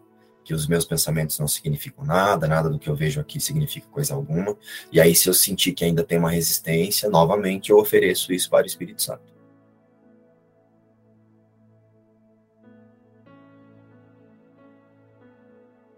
[0.50, 4.14] Que os meus pensamentos não significam nada, nada do que eu vejo aqui significa coisa
[4.14, 4.56] alguma.
[4.90, 8.64] E aí se eu sentir que ainda tem uma resistência, novamente eu ofereço isso para
[8.64, 9.32] o Espírito Santo.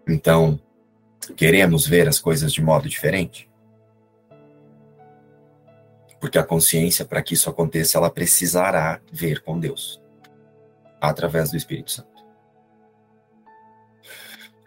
[0.07, 0.61] Então,
[1.35, 3.49] queremos ver as coisas de modo diferente?
[6.19, 9.99] Porque a consciência, para que isso aconteça, ela precisará ver com Deus
[11.01, 12.12] através do Espírito Santo.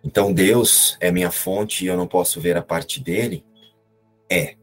[0.07, 3.45] Então, Deus é minha fonte e eu não posso ver a parte dele?
[4.31, 4.57] É.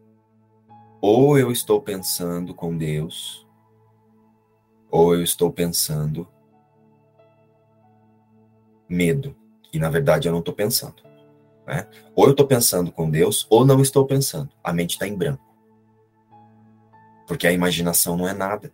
[1.01, 3.45] Ou eu estou pensando com Deus,
[4.89, 6.25] ou eu estou pensando
[8.87, 9.35] medo.
[9.73, 11.03] E na verdade eu não estou pensando.
[11.67, 11.89] Né?
[12.15, 14.49] Ou eu estou pensando com Deus, ou não estou pensando.
[14.63, 15.43] A mente está em branco.
[17.27, 18.71] Porque a imaginação não é nada.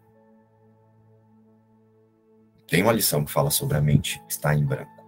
[2.68, 4.99] Tem uma lição que fala sobre a mente estar em branco.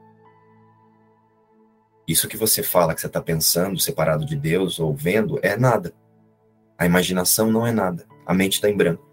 [2.07, 5.93] Isso que você fala, que você está pensando, separado de Deus ou vendo, é nada.
[6.77, 8.05] A imaginação não é nada.
[8.25, 9.09] A mente está em branco.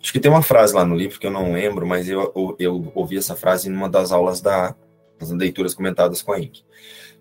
[0.00, 2.56] Acho que tem uma frase lá no livro que eu não lembro, mas eu, eu,
[2.60, 4.74] eu ouvi essa frase em uma das aulas da,
[5.18, 6.64] das leituras comentadas com a Ink.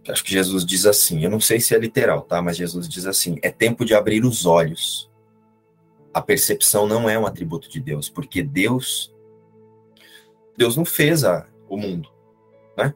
[0.07, 2.41] Acho que Jesus diz assim, eu não sei se é literal, tá?
[2.41, 5.09] Mas Jesus diz assim: é tempo de abrir os olhos.
[6.15, 9.13] A percepção não é um atributo de Deus, porque Deus
[10.55, 12.07] Deus não fez a, o mundo,
[12.77, 12.95] né?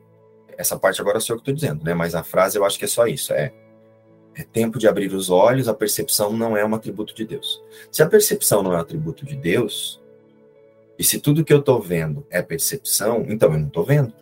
[0.57, 1.93] Essa parte agora sou eu que estou dizendo, né?
[1.93, 3.53] Mas a frase eu acho que é só isso, é
[4.35, 7.61] é tempo de abrir os olhos, a percepção não é um atributo de Deus.
[7.91, 10.01] Se a percepção não é um atributo de Deus,
[10.97, 14.13] e se tudo que eu estou vendo é percepção, então eu não estou vendo.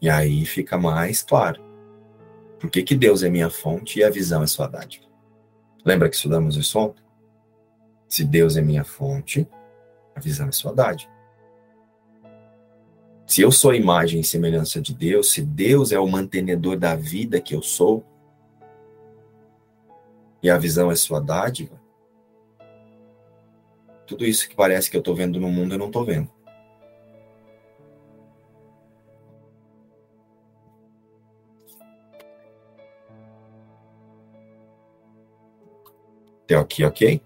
[0.00, 1.60] E aí fica mais claro.
[2.60, 5.05] Por que, que Deus é minha fonte e a visão é sua dádiva?
[5.86, 7.04] Lembra que estudamos isso ontem?
[8.08, 9.48] Se Deus é minha fonte,
[10.16, 11.12] a visão é sua dádiva.
[13.24, 16.96] Se eu sou a imagem e semelhança de Deus, se Deus é o mantenedor da
[16.96, 18.04] vida que eu sou,
[20.42, 21.80] e a visão é sua dádiva,
[24.08, 26.28] tudo isso que parece que eu estou vendo no mundo, eu não estou vendo.
[36.46, 37.20] Até aqui, ok?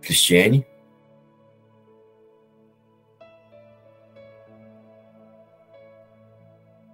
[0.00, 0.66] Cristiane.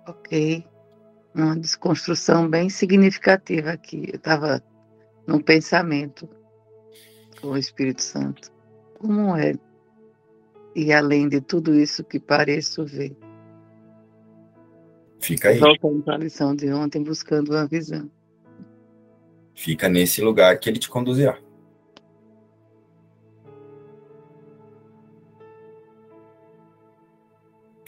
[0.05, 0.65] Ok.
[1.33, 4.09] Uma desconstrução bem significativa aqui.
[4.09, 4.61] Eu estava
[5.29, 6.29] num pensamento
[7.41, 8.51] com o Espírito Santo.
[8.99, 9.55] Como é?
[10.75, 13.17] E além de tudo isso que pareço ver.
[15.21, 15.59] Fica aí.
[15.61, 18.11] Voltando para a lição de ontem, buscando uma visão.
[19.59, 21.37] Fica nesse lugar que ele te conduzirá.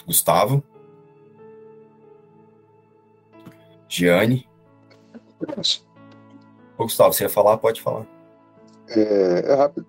[0.04, 0.64] Gustavo.
[3.88, 4.48] Giane.
[6.76, 7.56] Ô, Gustavo, você ia falar?
[7.58, 8.04] Pode falar.
[8.88, 9.86] É, é rápido.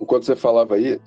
[0.00, 0.98] Enquanto você falava aí,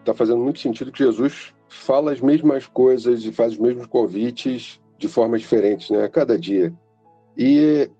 [0.00, 4.78] está fazendo muito sentido que Jesus fala as mesmas coisas e faz os mesmos convites
[4.98, 6.04] de formas diferentes, né?
[6.04, 6.74] A cada dia.
[7.38, 7.90] E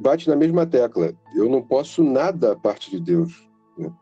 [0.00, 1.12] bate na mesma tecla.
[1.34, 3.48] Eu não posso nada a parte de Deus.
[3.76, 3.92] Né?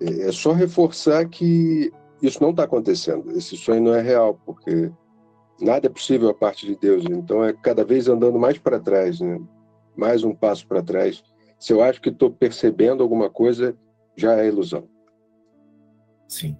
[0.00, 3.30] É, é só reforçar que isso não está acontecendo.
[3.30, 4.90] Esse sonho não é real, porque
[5.60, 7.04] nada é possível a parte de Deus.
[7.04, 9.40] Então é cada vez andando mais para trás, né?
[9.96, 11.22] mais um passo para trás.
[11.58, 13.76] Se eu acho que estou percebendo alguma coisa,
[14.16, 14.88] já é ilusão.
[16.28, 16.56] Sim.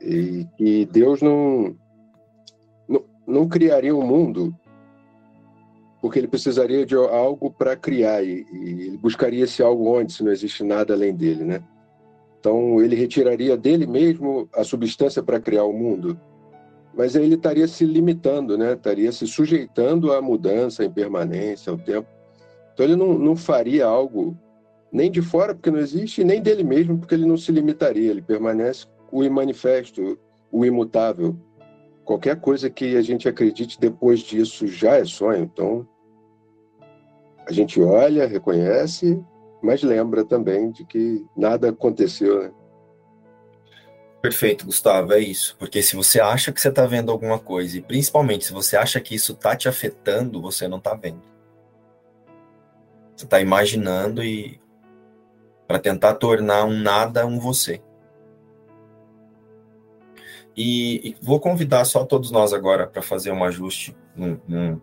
[0.00, 1.76] E que Deus não,
[2.88, 4.54] não, não criaria um mundo
[6.00, 10.22] porque ele precisaria de algo para criar e, e, ele buscaria esse algo onde se
[10.22, 11.62] não existe nada além dele, né?
[12.38, 16.18] Então ele retiraria dele mesmo a substância para criar o mundo,
[16.94, 18.74] mas aí ele estaria se limitando, né?
[18.74, 22.08] Estaria se sujeitando à mudança, à impermanência, ao tempo.
[22.72, 24.36] Então ele não, não faria algo
[24.92, 28.10] nem de fora porque não existe, nem dele mesmo porque ele não se limitaria.
[28.10, 30.18] Ele permanece o imanifesto,
[30.50, 31.36] o imutável
[32.08, 35.42] qualquer coisa que a gente acredite depois disso já é sonho.
[35.42, 35.86] Então,
[37.46, 39.22] a gente olha, reconhece,
[39.62, 42.44] mas lembra também de que nada aconteceu.
[42.44, 42.50] Né?
[44.22, 45.54] Perfeito, Gustavo, é isso.
[45.58, 48.98] Porque se você acha que você está vendo alguma coisa, e principalmente se você acha
[49.02, 51.22] que isso está te afetando, você não está vendo.
[53.14, 54.58] Você está imaginando e
[55.66, 57.82] para tentar tornar um nada um você.
[60.60, 64.80] E, e, vou convidar só todos nós agora para fazer um ajuste num, num,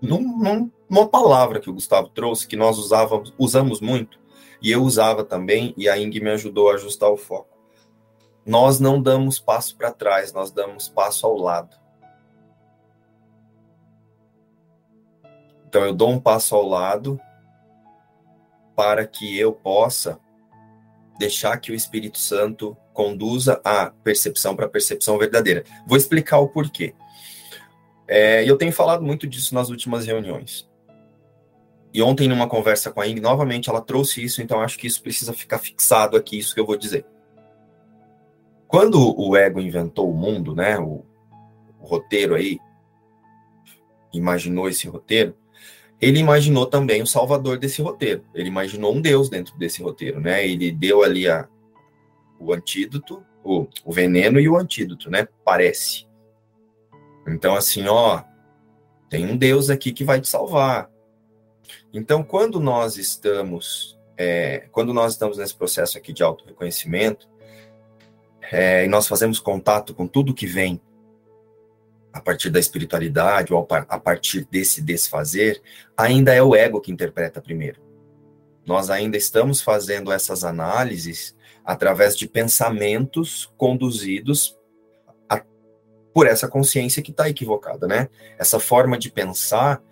[0.00, 4.20] num, numa palavra que o Gustavo trouxe, que nós usávamos, usamos muito,
[4.62, 7.58] e eu usava também, e a Ing me ajudou a ajustar o foco.
[8.46, 11.76] Nós não damos passo para trás, nós damos passo ao lado.
[15.66, 17.18] Então eu dou um passo ao lado
[18.76, 20.20] para que eu possa
[21.18, 25.64] deixar que o Espírito Santo conduza a percepção para a percepção verdadeira.
[25.86, 26.92] Vou explicar o porquê.
[28.06, 30.68] É, eu tenho falado muito disso nas últimas reuniões.
[31.94, 35.02] E ontem, numa conversa com a Ing, novamente ela trouxe isso, então acho que isso
[35.02, 37.06] precisa ficar fixado aqui, isso que eu vou dizer.
[38.68, 41.02] Quando o ego inventou o mundo, né, o,
[41.80, 42.58] o roteiro aí,
[44.12, 45.34] imaginou esse roteiro,
[45.98, 48.24] ele imaginou também o salvador desse roteiro.
[48.34, 50.46] Ele imaginou um Deus dentro desse roteiro, né?
[50.46, 51.48] Ele deu ali a,
[52.40, 55.28] o antídoto, o, o veneno e o antídoto, né?
[55.44, 56.08] Parece.
[57.28, 58.24] Então, assim, ó,
[59.08, 60.90] tem um Deus aqui que vai te salvar.
[61.92, 67.28] Então, quando nós estamos, é, quando nós estamos nesse processo aqui de auto-reconhecimento,
[68.50, 70.80] é, e nós fazemos contato com tudo que vem
[72.12, 75.62] a partir da espiritualidade ou a partir desse desfazer,
[75.96, 77.80] ainda é o ego que interpreta primeiro.
[78.66, 84.58] Nós ainda estamos fazendo essas análises através de pensamentos conduzidos
[85.28, 85.42] a,
[86.12, 88.08] por essa consciência que está equivocada, né?
[88.38, 89.82] Essa forma de pensar,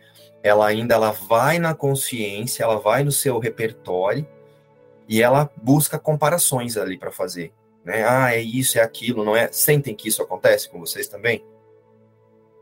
[0.43, 4.27] ela ainda ela vai na consciência, ela vai no seu repertório
[5.09, 7.53] e ela busca comparações ali para fazer,
[7.85, 8.05] né?
[8.09, 9.51] Ah, é isso, é aquilo, não é?
[9.53, 11.45] Sentem que isso acontece com vocês também?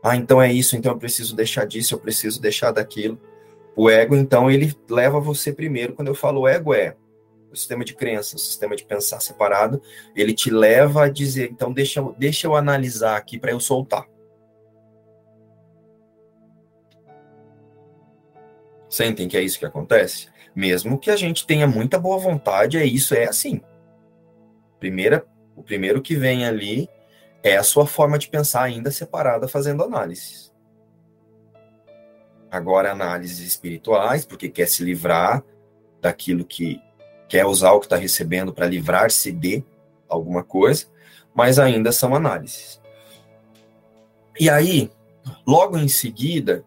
[0.03, 3.19] Ah, então é isso, então eu preciso deixar disso, eu preciso deixar daquilo.
[3.75, 5.93] O ego, então, ele leva você primeiro.
[5.93, 6.95] Quando eu falo ego, é
[7.57, 9.81] sistema de crença, o sistema de pensar separado,
[10.15, 14.05] ele te leva a dizer, então deixa, deixa eu analisar aqui para eu soltar.
[18.89, 20.27] Sentem que é isso que acontece?
[20.55, 23.61] Mesmo que a gente tenha muita boa vontade, é isso, é assim.
[24.79, 26.89] Primeira, o primeiro que vem ali
[27.43, 30.53] é a sua forma de pensar ainda separada fazendo análises.
[32.49, 35.43] Agora, análises espirituais, porque quer se livrar
[36.01, 36.81] daquilo que
[37.27, 39.63] quer usar o que está recebendo para livrar-se de
[40.07, 40.85] alguma coisa,
[41.33, 42.81] mas ainda são análises.
[44.39, 44.91] E aí,
[45.45, 46.63] logo em seguida,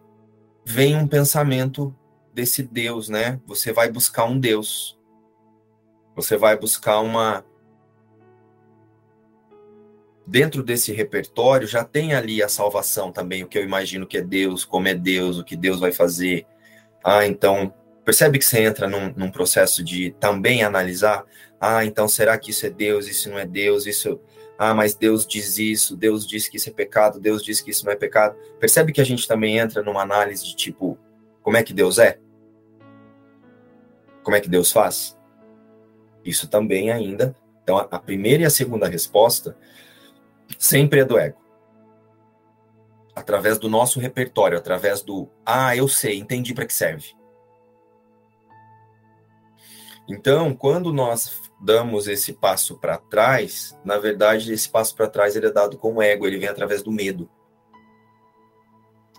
[0.65, 1.95] vem um pensamento
[2.33, 3.39] desse Deus, né?
[3.45, 4.97] Você vai buscar um Deus.
[6.15, 7.43] Você vai buscar uma
[10.25, 14.21] dentro desse repertório já tem ali a salvação também, o que eu imagino que é
[14.21, 16.45] Deus, como é Deus, o que Deus vai fazer.
[17.03, 17.73] Ah, então,
[18.03, 21.25] percebe que você entra num, num processo de também analisar.
[21.59, 24.19] Ah, então será que isso é Deus, isso não é Deus, isso.
[24.57, 27.85] Ah, mas Deus diz isso, Deus diz que isso é pecado, Deus diz que isso
[27.85, 28.35] não é pecado.
[28.59, 30.97] Percebe que a gente também entra numa análise de tipo,
[31.41, 32.19] como é que Deus é?
[34.23, 35.17] Como é que Deus faz?
[36.23, 37.35] Isso também ainda.
[37.63, 39.57] Então, a primeira e a segunda resposta
[40.57, 41.39] sempre é do ego.
[43.15, 47.15] Através do nosso repertório, através do ah, eu sei, entendi para que serve.
[50.07, 55.47] Então, quando nós damos esse passo para trás, na verdade, esse passo para trás ele
[55.47, 57.29] é dado com o ego, ele vem através do medo.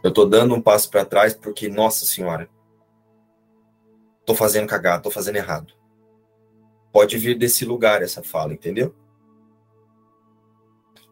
[0.03, 2.51] Eu estou dando um passo para trás porque, nossa senhora,
[4.21, 5.75] estou fazendo cagado, estou fazendo errado.
[6.93, 8.95] Pode vir desse lugar essa fala, entendeu?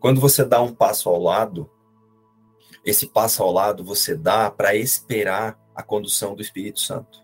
[0.01, 1.71] Quando você dá um passo ao lado,
[2.85, 7.23] esse passo ao lado você dá para esperar a condução do Espírito Santo.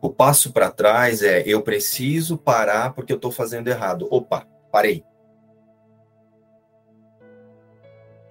[0.00, 4.08] O passo para trás é eu preciso parar porque eu estou fazendo errado.
[4.10, 5.04] Opa, parei.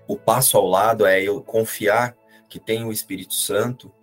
[0.08, 2.18] O passo ao lado é eu confiar
[2.50, 3.94] que tem o Espírito Santo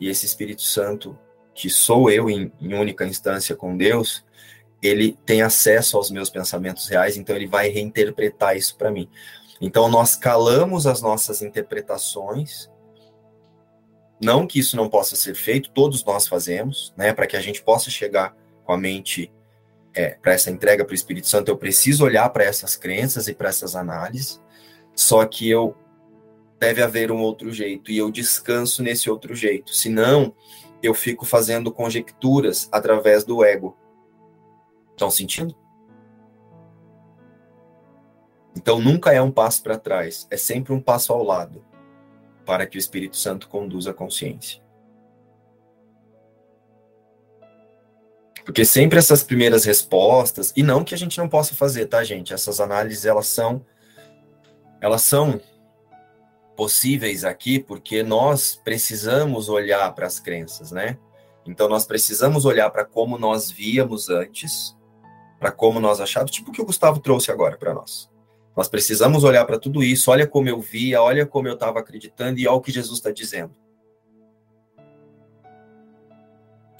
[0.00, 1.18] e esse Espírito Santo,
[1.54, 4.24] que sou eu em, em única instância com Deus,
[4.82, 9.10] ele tem acesso aos meus pensamentos reais, então ele vai reinterpretar isso para mim.
[9.60, 12.69] Então nós calamos as nossas interpretações,
[14.20, 17.62] não que isso não possa ser feito, todos nós fazemos, né, para que a gente
[17.62, 19.32] possa chegar com a mente
[19.94, 23.34] é, para essa entrega para o Espírito Santo, eu preciso olhar para essas crenças e
[23.34, 24.40] para essas análises,
[24.94, 25.76] só que eu
[26.58, 30.34] deve haver um outro jeito e eu descanso nesse outro jeito, senão
[30.82, 33.76] eu fico fazendo conjecturas através do ego,
[35.00, 35.56] Estão sentindo?
[38.54, 41.64] Então nunca é um passo para trás, é sempre um passo ao lado,
[42.44, 44.62] para que o Espírito Santo conduza a consciência.
[48.44, 52.32] Porque sempre essas primeiras respostas, e não que a gente não possa fazer, tá, gente?
[52.32, 53.64] Essas análises, elas são
[54.80, 55.40] elas são
[56.56, 60.98] possíveis aqui porque nós precisamos olhar para as crenças, né?
[61.46, 64.76] Então nós precisamos olhar para como nós víamos antes
[65.38, 68.09] para como nós achávamos, tipo o que o Gustavo trouxe agora para nós.
[68.60, 72.38] Nós precisamos olhar para tudo isso, olha como eu via, olha como eu estava acreditando
[72.38, 73.56] e olha o que Jesus está dizendo.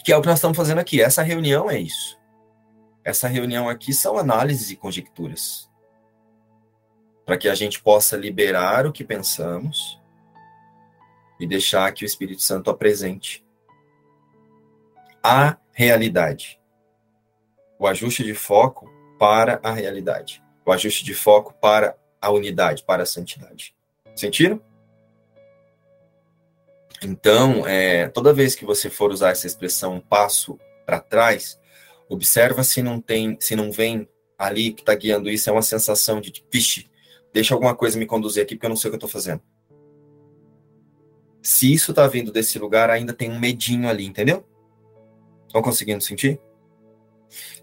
[0.04, 1.00] Que é o que nós estamos fazendo aqui.
[1.00, 2.20] Essa reunião é isso.
[3.02, 5.70] Essa reunião aqui são análises e conjecturas.
[7.24, 9.98] Para que a gente possa liberar o que pensamos
[11.40, 13.42] e deixar que o Espírito Santo apresente
[15.22, 16.60] a realidade
[17.78, 18.86] o ajuste de foco
[19.18, 23.74] para a realidade, o ajuste de foco para a unidade, para a santidade.
[24.14, 24.60] Sentiram?
[27.02, 31.58] Então, é, toda vez que você for usar essa expressão um passo para trás,
[32.08, 34.08] observa se não tem, se não vem
[34.38, 36.88] ali que está guiando isso, é uma sensação de, vixe,
[37.32, 39.42] deixa alguma coisa me conduzir aqui porque eu não sei o que eu estou fazendo.
[41.42, 44.46] Se isso está vindo desse lugar, ainda tem um medinho ali, entendeu?
[45.46, 46.40] Estão conseguindo sentir?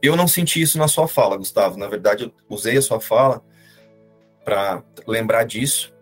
[0.01, 1.78] Eu não senti isso na sua fala, Gustavo.
[1.78, 3.43] Na verdade, eu usei a sua fala
[4.43, 5.93] para lembrar disso,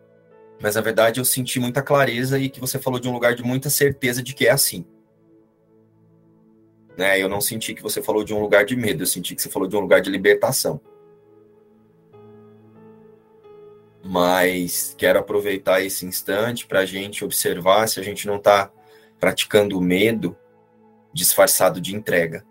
[0.61, 3.43] mas na verdade eu senti muita clareza e que você falou de um lugar de
[3.43, 4.85] muita certeza de que é assim.
[6.97, 7.19] Né?
[7.19, 9.49] Eu não senti que você falou de um lugar de medo, eu senti que você
[9.49, 10.79] falou de um lugar de libertação.
[14.03, 18.71] Mas quero aproveitar esse instante para a gente observar se a gente não está
[19.19, 20.37] praticando o medo
[21.11, 22.45] disfarçado de entrega.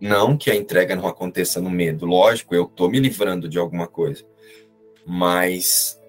[0.00, 3.88] Não que a entrega não aconteça no medo, lógico, eu estou me livrando de alguma
[3.88, 4.24] coisa,
[5.04, 6.00] mas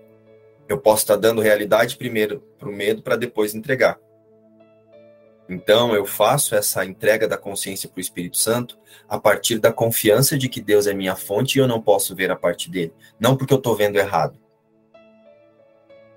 [0.67, 3.99] eu posso estar tá dando realidade primeiro para o medo para depois entregar.
[5.49, 8.77] Então, eu faço essa entrega da consciência para o Espírito Santo
[9.07, 12.29] a partir da confiança de que Deus é minha fonte e eu não posso ver
[12.29, 12.93] a parte dele.
[13.19, 14.37] Não porque eu estou vendo errado.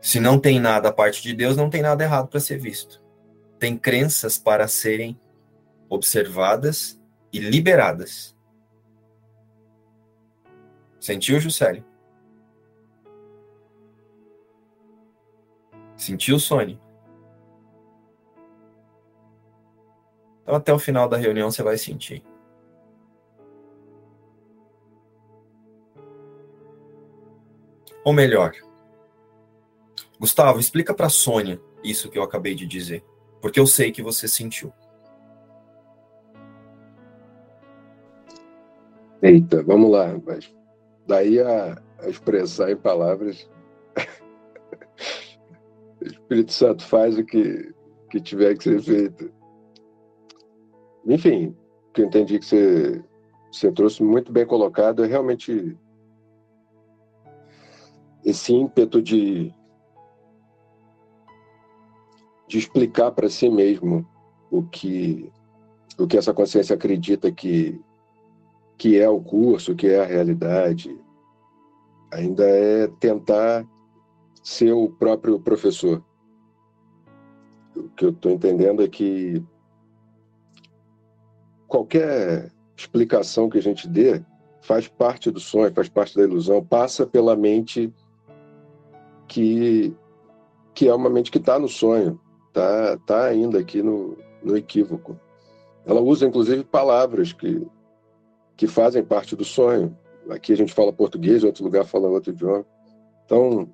[0.03, 3.03] Se não tem nada a parte de Deus, não tem nada errado para ser visto.
[3.59, 5.19] Tem crenças para serem
[5.89, 7.01] observadas
[7.33, 8.37] e liberadas.
[11.01, 11.85] Sentiu, Juscelio?
[15.97, 16.81] Sentiu, Sônia?
[20.43, 22.25] Então, até o final da reunião, você vai sentir.
[28.05, 28.53] Ou melhor,
[30.19, 33.05] Gustavo, explica para Sônia isso que eu acabei de dizer,
[33.41, 34.73] porque eu sei que você sentiu.
[39.23, 40.53] Eita, vamos lá, mas
[41.07, 43.49] daí a, a expressar em palavras.
[46.03, 47.73] o Espírito Santo faz o que,
[48.11, 49.33] que tiver que ser feito.
[51.07, 51.57] Enfim,
[51.89, 53.05] o que eu entendi que você,
[53.53, 55.79] você trouxe muito bem colocado é realmente
[58.25, 59.55] esse ímpeto de,
[62.49, 64.05] de explicar para si mesmo
[64.51, 65.33] o que,
[65.97, 67.81] o que essa consciência acredita que
[68.83, 70.99] que é o curso, que é a realidade,
[72.11, 73.65] ainda é tentar
[74.43, 76.03] ser o próprio professor.
[77.77, 79.41] O que eu estou entendendo é que
[81.69, 84.21] qualquer explicação que a gente dê
[84.63, 87.95] faz parte do sonho, faz parte da ilusão, passa pela mente
[89.29, 89.95] que,
[90.75, 95.17] que é uma mente que está no sonho, está tá ainda aqui no, no equívoco.
[95.87, 97.65] Ela usa, inclusive, palavras que
[98.63, 99.99] que fazem parte do sonho.
[100.31, 102.65] Aqui a gente fala português, outro lugar fala outro idioma.
[103.25, 103.69] Então,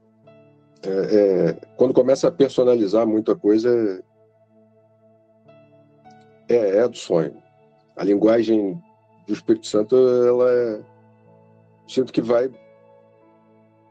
[0.83, 4.03] é, é, quando começa a personalizar muita coisa,
[6.49, 7.37] é, é, do sonho.
[7.97, 8.83] A linguagem
[9.27, 10.81] do Espírito Santo, ela é,
[11.87, 12.51] sinto que vai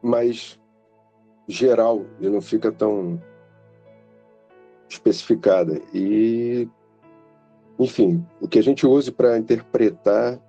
[0.02, 0.60] mais
[1.48, 3.22] geral e não fica tão
[4.89, 5.80] especificada.
[5.93, 6.68] E,
[7.78, 10.41] enfim, o que a gente use para interpretar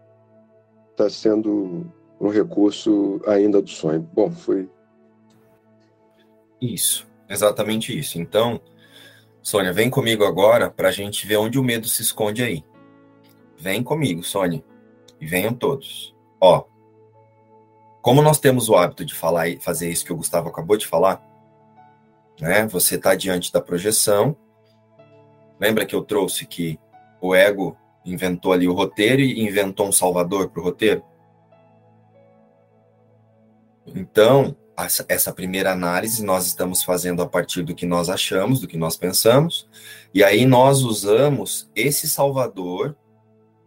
[0.99, 1.87] está sendo
[2.21, 4.01] um recurso ainda do sonho.
[4.13, 4.69] Bom, foi.
[6.61, 8.19] Isso, exatamente isso.
[8.21, 8.61] Então,
[9.41, 12.65] Sônia, vem comigo agora para a gente ver onde o medo se esconde aí.
[13.57, 14.65] Vem comigo, Sônia,
[15.21, 16.15] e venham todos.
[16.41, 16.65] Ó,
[18.03, 20.87] como nós temos o hábito de falar e fazer isso que o Gustavo acabou de
[20.87, 21.25] falar,
[22.41, 22.67] né?
[22.67, 24.37] Você está diante da projeção.
[25.61, 26.79] Lembra que eu trouxe que
[27.21, 27.77] o ego
[28.13, 31.03] inventou ali o roteiro e inventou um salvador para o roteiro.
[33.87, 34.57] Então,
[35.09, 38.97] essa primeira análise nós estamos fazendo a partir do que nós achamos, do que nós
[38.97, 39.69] pensamos,
[40.15, 42.97] e aí nós usamos esse salvador,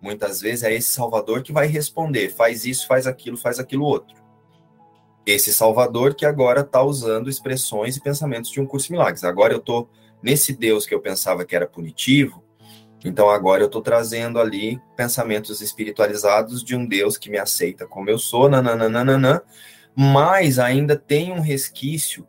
[0.02, 4.16] muitas vezes é esse salvador que vai responder, faz isso, faz aquilo, faz aquilo outro.
[5.26, 9.24] Esse salvador que agora está usando expressões e pensamentos de um curso de milagres.
[9.24, 9.90] Agora eu estou
[10.24, 12.44] nesse Deus que eu pensava que era punitivo,
[13.04, 18.10] então agora eu estou trazendo ali pensamentos espiritualizados de um Deus que me aceita como
[18.10, 19.44] eu sou, nananana,
[19.96, 22.28] mas ainda tem um resquício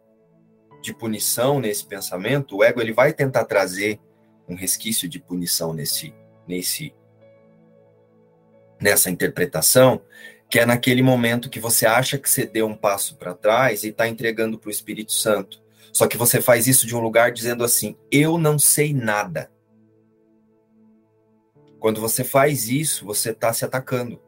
[0.82, 2.56] de punição nesse pensamento.
[2.56, 4.00] O ego ele vai tentar trazer
[4.48, 6.14] um resquício de punição nesse
[6.46, 6.94] nesse
[8.80, 10.02] nessa interpretação,
[10.50, 13.88] que é naquele momento que você acha que você deu um passo para trás e
[13.88, 15.62] está entregando para o Espírito Santo.
[15.92, 19.50] Só que você faz isso de um lugar dizendo assim: eu não sei nada.
[21.83, 24.22] Quando você faz isso, você está se atacando.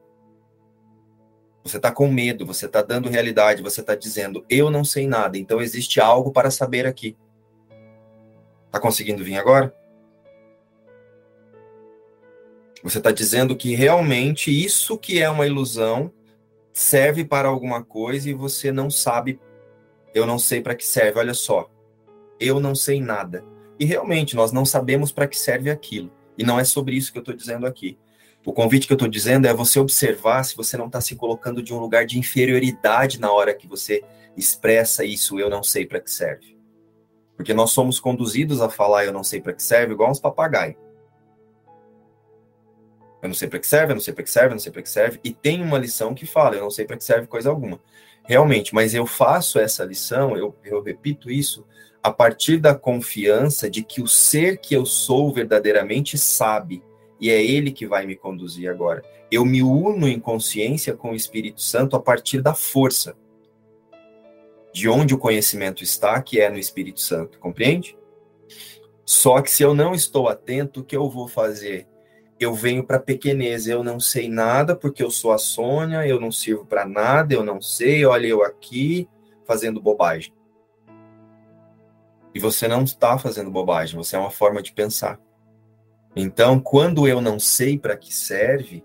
[1.63, 5.39] Você está com medo, você está dando realidade, você está dizendo, eu não sei nada,
[5.39, 7.17] então existe algo para saber aqui.
[8.67, 9.73] Está conseguindo vir agora?
[12.83, 16.13] Você está dizendo que realmente isso que é uma ilusão
[16.73, 19.39] serve para alguma coisa e você não sabe.
[20.13, 21.21] Eu não sei para que serve.
[21.21, 21.71] Olha só,
[22.41, 23.45] eu não sei nada.
[23.79, 26.11] E realmente nós não sabemos para que serve aquilo.
[26.37, 27.99] E não é sobre isso que eu estou dizendo aqui.
[28.45, 31.63] O convite que eu estou dizendo é você observar se você não está se colocando
[31.63, 34.05] de um lugar de inferioridade na hora que você
[34.37, 36.59] expressa isso, eu não sei para que serve.
[37.37, 40.77] Porque nós somos conduzidos a falar eu não sei para que serve, igual uns papagaios.
[43.23, 44.73] Eu não sei para que serve, eu não sei para que serve, eu não sei
[44.73, 45.21] para que serve.
[45.25, 47.81] E tem uma lição que fala, eu não sei para que serve coisa alguma.
[48.25, 51.67] Realmente, mas eu faço essa lição, eu, eu repito isso,
[52.05, 56.83] a partir da confiança de que o ser que eu sou verdadeiramente sabe,
[57.19, 59.03] e é ele que vai me conduzir agora.
[59.31, 63.17] Eu me uno em consciência com o Espírito Santo a partir da força
[64.73, 67.97] de onde o conhecimento está, que é no Espírito Santo, compreende?
[69.07, 71.87] Só que se eu não estou atento, o que eu vou fazer?
[72.45, 76.33] eu venho para pequenez, eu não sei nada porque eu sou a Sônia, eu não
[76.33, 79.09] sirvo para nada, eu não sei, olha eu aqui
[79.47, 80.34] fazendo bobagem.
[82.35, 85.21] E você não está fazendo bobagem, você é uma forma de pensar.
[86.17, 88.85] Então, quando eu não sei para que serve,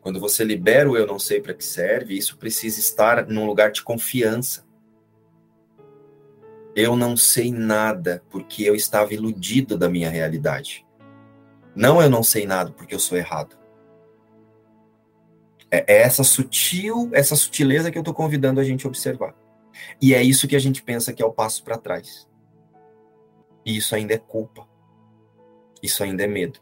[0.00, 3.70] quando você libera o eu não sei para que serve, isso precisa estar num lugar
[3.70, 4.64] de confiança.
[6.76, 10.84] Eu não sei nada porque eu estava iludido da minha realidade.
[11.74, 13.56] Não eu não sei nada porque eu sou errado.
[15.70, 19.34] É, é essa sutil, essa sutileza que eu estou convidando a gente a observar.
[20.00, 22.28] E é isso que a gente pensa que é o passo para trás.
[23.64, 24.66] E isso ainda é culpa.
[25.82, 26.60] Isso ainda é medo.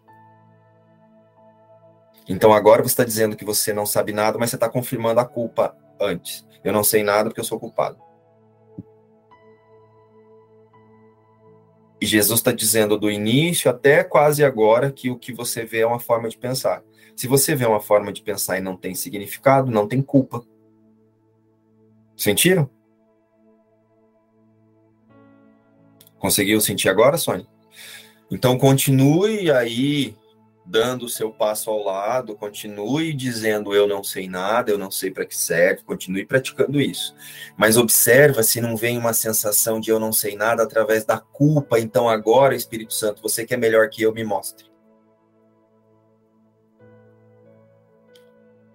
[2.28, 5.24] Então agora você está dizendo que você não sabe nada, mas você está confirmando a
[5.24, 6.46] culpa antes.
[6.62, 7.98] Eu não sei nada porque eu sou culpado.
[12.00, 15.86] E Jesus está dizendo do início até quase agora que o que você vê é
[15.86, 16.82] uma forma de pensar.
[17.14, 20.44] Se você vê uma forma de pensar e não tem significado, não tem culpa.
[22.16, 22.68] Sentiram?
[26.22, 27.44] Conseguiu sentir agora, Sônia?
[28.30, 30.16] Então continue aí
[30.64, 35.10] dando o seu passo ao lado, continue dizendo eu não sei nada, eu não sei
[35.10, 37.12] para que serve, continue praticando isso.
[37.56, 41.80] Mas observa se não vem uma sensação de eu não sei nada através da culpa,
[41.80, 44.70] então agora, Espírito Santo, você que é melhor que eu, me mostre.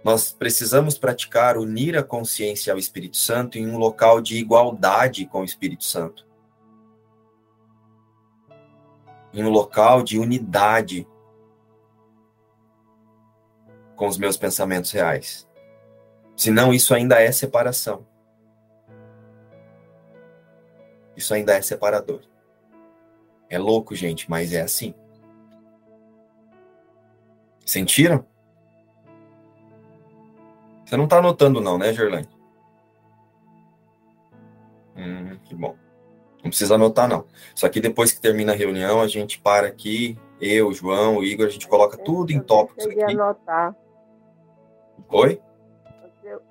[0.04, 5.40] Nós precisamos praticar unir a consciência ao Espírito Santo em um local de igualdade com
[5.40, 6.27] o Espírito Santo.
[9.38, 11.08] Em um local de unidade
[13.96, 15.48] com os meus pensamentos reais.
[16.36, 18.04] Senão, isso ainda é separação.
[21.16, 22.22] Isso ainda é separador.
[23.48, 24.96] É louco, gente, mas é assim.
[27.64, 28.26] Sentiram?
[30.84, 32.28] Você não está anotando, não, né, Gerlane?
[34.96, 35.78] Hum, que bom.
[36.44, 37.26] Não precisa anotar, não.
[37.56, 41.48] Só que depois que termina a reunião, a gente para aqui, eu, João, o Igor,
[41.48, 43.02] a gente coloca tudo em tópicos aqui.
[43.04, 43.76] anotar.
[45.10, 45.42] Oi?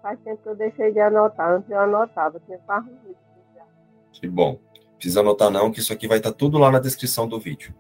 [0.03, 1.53] Faz tempo que eu deixei de anotar.
[1.53, 2.59] Antes eu anotava, tinha
[4.13, 4.59] Que bom.
[4.97, 7.75] Precisa anotar não, que isso aqui vai estar tá tudo lá na descrição do vídeo.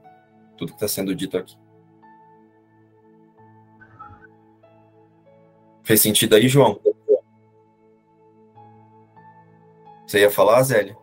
[0.56, 1.58] Tudo que está sendo dito aqui.
[5.82, 6.80] Fez sentido aí, João?
[10.06, 10.96] Você ia falar, Zélia?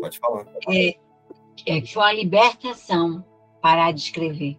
[0.00, 0.46] Pode falar.
[0.68, 0.96] É,
[1.66, 3.24] é, foi uma libertação
[3.60, 4.58] parar de escrever.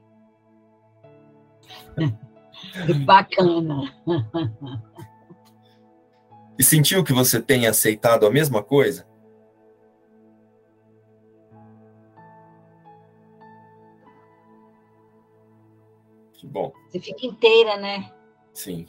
[3.06, 3.94] Bacana.
[6.58, 9.08] E sentiu que você tem aceitado a mesma coisa?
[16.34, 16.72] Que bom.
[16.90, 18.12] Você fica inteira, né?
[18.54, 18.86] Sim.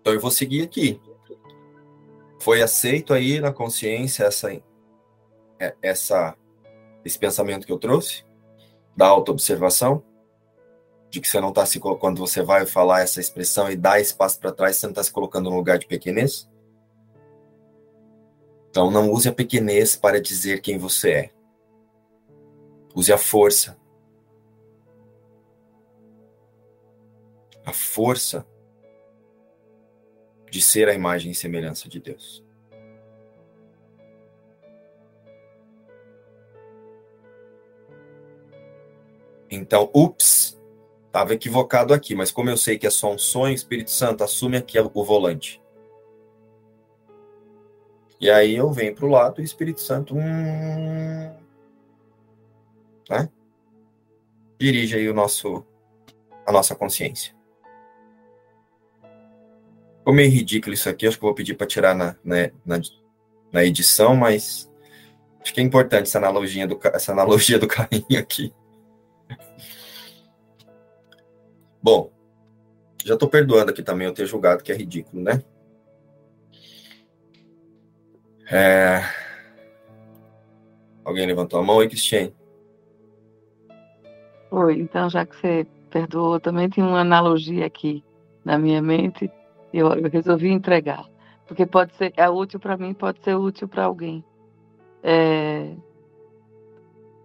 [0.00, 1.00] Então eu vou seguir aqui.
[2.40, 4.48] Foi aceito aí na consciência essa,
[5.82, 6.36] essa,
[7.04, 8.24] esse pensamento que eu trouxe
[8.96, 10.04] da autoobservação?
[11.12, 14.40] de que você não está se quando você vai falar essa expressão e dá espaço
[14.40, 16.50] para trás, você não está se colocando no lugar de pequenez?
[18.70, 21.30] Então não use a pequenez para dizer quem você é.
[22.94, 23.78] Use a força.
[27.66, 28.46] A força
[30.50, 32.41] de ser a imagem e semelhança de Deus.
[39.54, 40.58] Então, ups,
[41.12, 44.56] Estava equivocado aqui, mas como eu sei que é só um sonho, Espírito Santo, assume
[44.56, 45.60] aqui o volante.
[48.18, 50.16] E aí eu venho para o lado e o Espírito Santo.
[50.16, 51.36] Hum,
[53.10, 53.28] né?
[54.58, 55.62] dirige aí o nosso,
[56.46, 57.34] a nossa consciência.
[59.98, 62.80] Ficou meio ridículo isso aqui, acho que vou pedir para tirar na, na, na,
[63.52, 64.72] na, edição, mas
[65.42, 68.50] acho que é importante essa analogia do, essa analogia do carrinho aqui.
[71.82, 72.10] Bom,
[73.04, 75.42] já estou perdoando aqui também eu ter julgado que é ridículo, né?
[78.50, 79.02] É...
[81.04, 81.76] Alguém levantou a mão?
[81.76, 82.34] Oi, Cristiane.
[84.50, 88.04] Oi, então já que você perdoou, também tem uma analogia aqui
[88.44, 89.30] na minha mente
[89.72, 91.04] eu, eu resolvi entregar.
[91.46, 94.24] Porque pode ser, é útil para mim, pode ser útil para alguém.
[95.02, 95.74] É,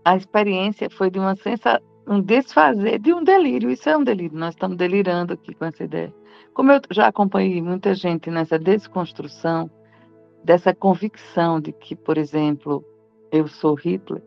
[0.03, 3.70] a experiência foi de uma sensação, um desfazer, de um delírio.
[3.70, 6.14] Isso é um delírio, nós estamos delirando aqui com essa ideia.
[6.53, 9.70] Como eu já acompanhei muita gente nessa desconstrução,
[10.43, 12.84] dessa convicção de que, por exemplo,
[13.32, 14.24] eu sou Hitler,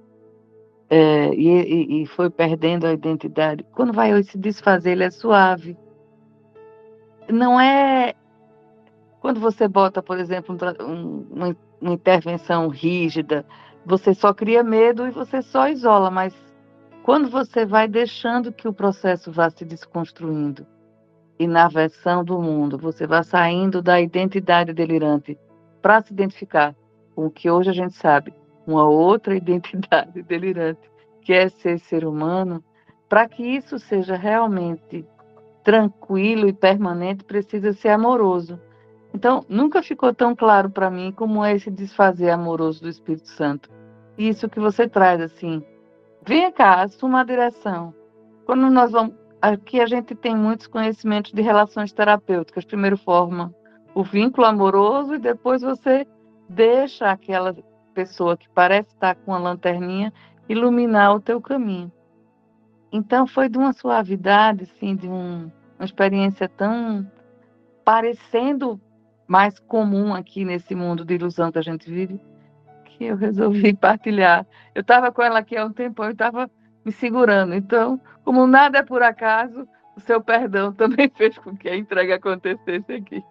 [0.88, 3.64] é, e, e, foi perdendo a identidade.
[3.72, 5.76] Quando vai se desfazer, ele é suave
[7.32, 8.14] não é
[9.20, 13.44] quando você bota, por exemplo, um, uma, uma intervenção rígida,
[13.84, 16.34] você só cria medo e você só isola, mas
[17.02, 20.66] quando você vai deixando que o processo vá se desconstruindo
[21.38, 25.38] e na versão do mundo, você vai saindo da identidade delirante
[25.80, 26.76] para se identificar
[27.14, 28.34] com o que hoje a gente sabe,
[28.66, 30.90] uma outra identidade delirante,
[31.22, 32.62] que é ser ser humano,
[33.08, 35.04] para que isso seja realmente
[35.64, 38.60] tranquilo e permanente precisa ser amoroso.
[39.14, 43.70] Então, nunca ficou tão claro para mim como é esse desfazer amoroso do Espírito Santo.
[44.16, 45.64] Isso que você traz, assim,
[46.26, 47.94] venha cá, assuma a direção.
[48.46, 49.14] Quando nós vamos.
[49.42, 52.64] Aqui a gente tem muitos conhecimentos de relações terapêuticas.
[52.64, 53.54] Primeiro forma
[53.94, 56.06] o vínculo amoroso e depois você
[56.48, 57.56] deixa aquela
[57.94, 60.12] pessoa que parece estar com uma lanterninha
[60.48, 61.90] iluminar o teu caminho.
[62.92, 67.08] Então foi de uma suavidade, assim, de um, uma experiência tão
[67.84, 68.80] parecendo
[69.26, 72.20] mais comum aqui nesse mundo de ilusão que a gente vive,
[73.00, 74.46] que eu resolvi partilhar.
[74.74, 76.50] Eu estava com ela aqui há um tempo, eu estava
[76.84, 77.54] me segurando.
[77.54, 82.16] Então, como nada é por acaso, o seu perdão também fez com que a entrega
[82.16, 83.24] acontecesse aqui.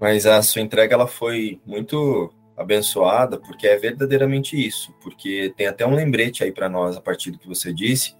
[0.00, 5.84] Mas a sua entrega ela foi muito abençoada, porque é verdadeiramente isso, porque tem até
[5.84, 8.14] um lembrete aí para nós a partir do que você disse,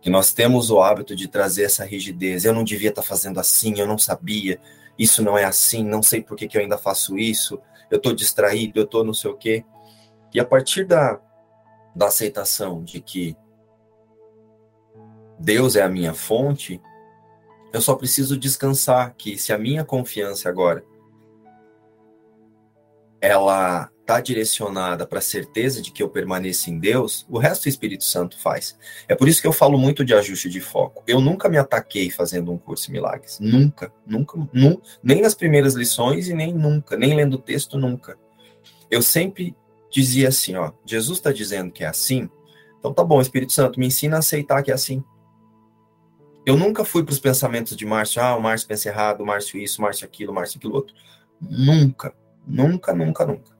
[0.00, 2.46] que nós temos o hábito de trazer essa rigidez.
[2.46, 4.58] Eu não devia estar tá fazendo assim, eu não sabia,
[4.98, 7.60] isso não é assim, não sei por que, que eu ainda faço isso,
[7.94, 9.64] eu estou distraído, eu estou não sei o quê.
[10.32, 11.20] E a partir da,
[11.94, 13.36] da aceitação de que
[15.38, 16.82] Deus é a minha fonte,
[17.72, 20.84] eu só preciso descansar que se a minha confiança agora
[23.20, 27.68] ela está direcionada para a certeza de que eu permaneço em Deus, o resto o
[27.70, 28.76] Espírito Santo faz.
[29.08, 31.02] É por isso que eu falo muito de ajuste de foco.
[31.06, 33.40] Eu nunca me ataquei fazendo um curso de milagres.
[33.40, 38.18] Nunca, nunca, nunca nem nas primeiras lições e nem nunca, nem lendo o texto, nunca.
[38.90, 39.56] Eu sempre
[39.90, 42.28] dizia assim, ó, Jesus está dizendo que é assim,
[42.78, 45.02] então tá bom, Espírito Santo, me ensina a aceitar que é assim.
[46.44, 49.58] Eu nunca fui para os pensamentos de Márcio, ah, o Márcio pensa errado, o Márcio
[49.58, 50.94] isso, o Márcio aquilo, o Márcio aquilo outro.
[51.40, 52.14] Nunca.
[52.46, 53.53] Nunca, nunca, nunca.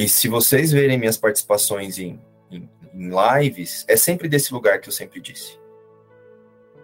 [0.00, 2.18] E se vocês verem minhas participações em,
[2.50, 5.60] em, em lives, é sempre desse lugar que eu sempre disse.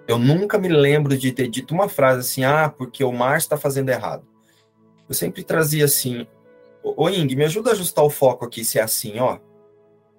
[0.07, 3.57] Eu nunca me lembro de ter dito uma frase assim, ah, porque o Márcio está
[3.57, 4.29] fazendo errado.
[5.09, 6.27] Eu sempre trazia assim,
[6.83, 9.39] ô Ing, me ajuda a ajustar o foco aqui se é assim, ó.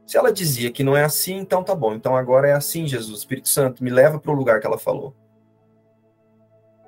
[0.07, 1.93] Se ela dizia que não é assim, então tá bom.
[1.93, 5.15] Então agora é assim, Jesus, Espírito Santo, me leva para o lugar que ela falou.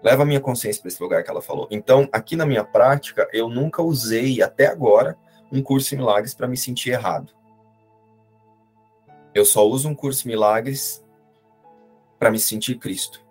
[0.01, 1.68] Leva a minha consciência para esse lugar que ela falou.
[1.70, 5.16] Então, aqui na minha prática, eu nunca usei até agora
[5.52, 7.34] um curso em milagres para me sentir errado.
[9.34, 11.04] Eu só uso um curso em milagres
[12.18, 13.24] para me sentir Cristo.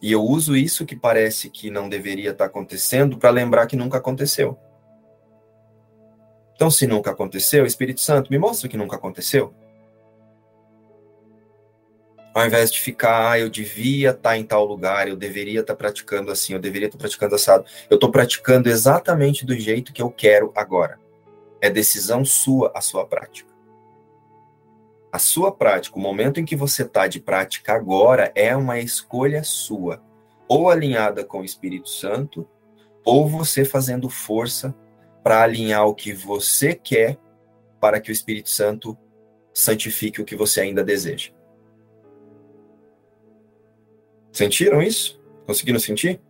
[0.00, 3.76] E eu uso isso que parece que não deveria estar tá acontecendo para lembrar que
[3.76, 4.58] nunca aconteceu.
[6.54, 9.54] Então, se nunca aconteceu, Espírito Santo, me mostra que nunca aconteceu
[12.34, 15.74] ao invés de ficar, ah, eu devia estar tá em tal lugar, eu deveria estar
[15.74, 17.64] tá praticando assim, eu deveria estar tá praticando assado.
[17.90, 20.98] Eu estou praticando exatamente do jeito que eu quero agora.
[21.60, 23.52] É decisão sua a sua prática.
[25.12, 29.44] A sua prática, o momento em que você está de prática agora, é uma escolha
[29.44, 30.02] sua,
[30.48, 32.48] ou alinhada com o Espírito Santo,
[33.04, 34.74] ou você fazendo força
[35.22, 37.18] para alinhar o que você quer
[37.78, 38.96] para que o Espírito Santo
[39.52, 41.30] santifique o que você ainda deseja.
[44.32, 45.20] Sentiram isso?
[45.46, 46.20] Conseguiram sentir?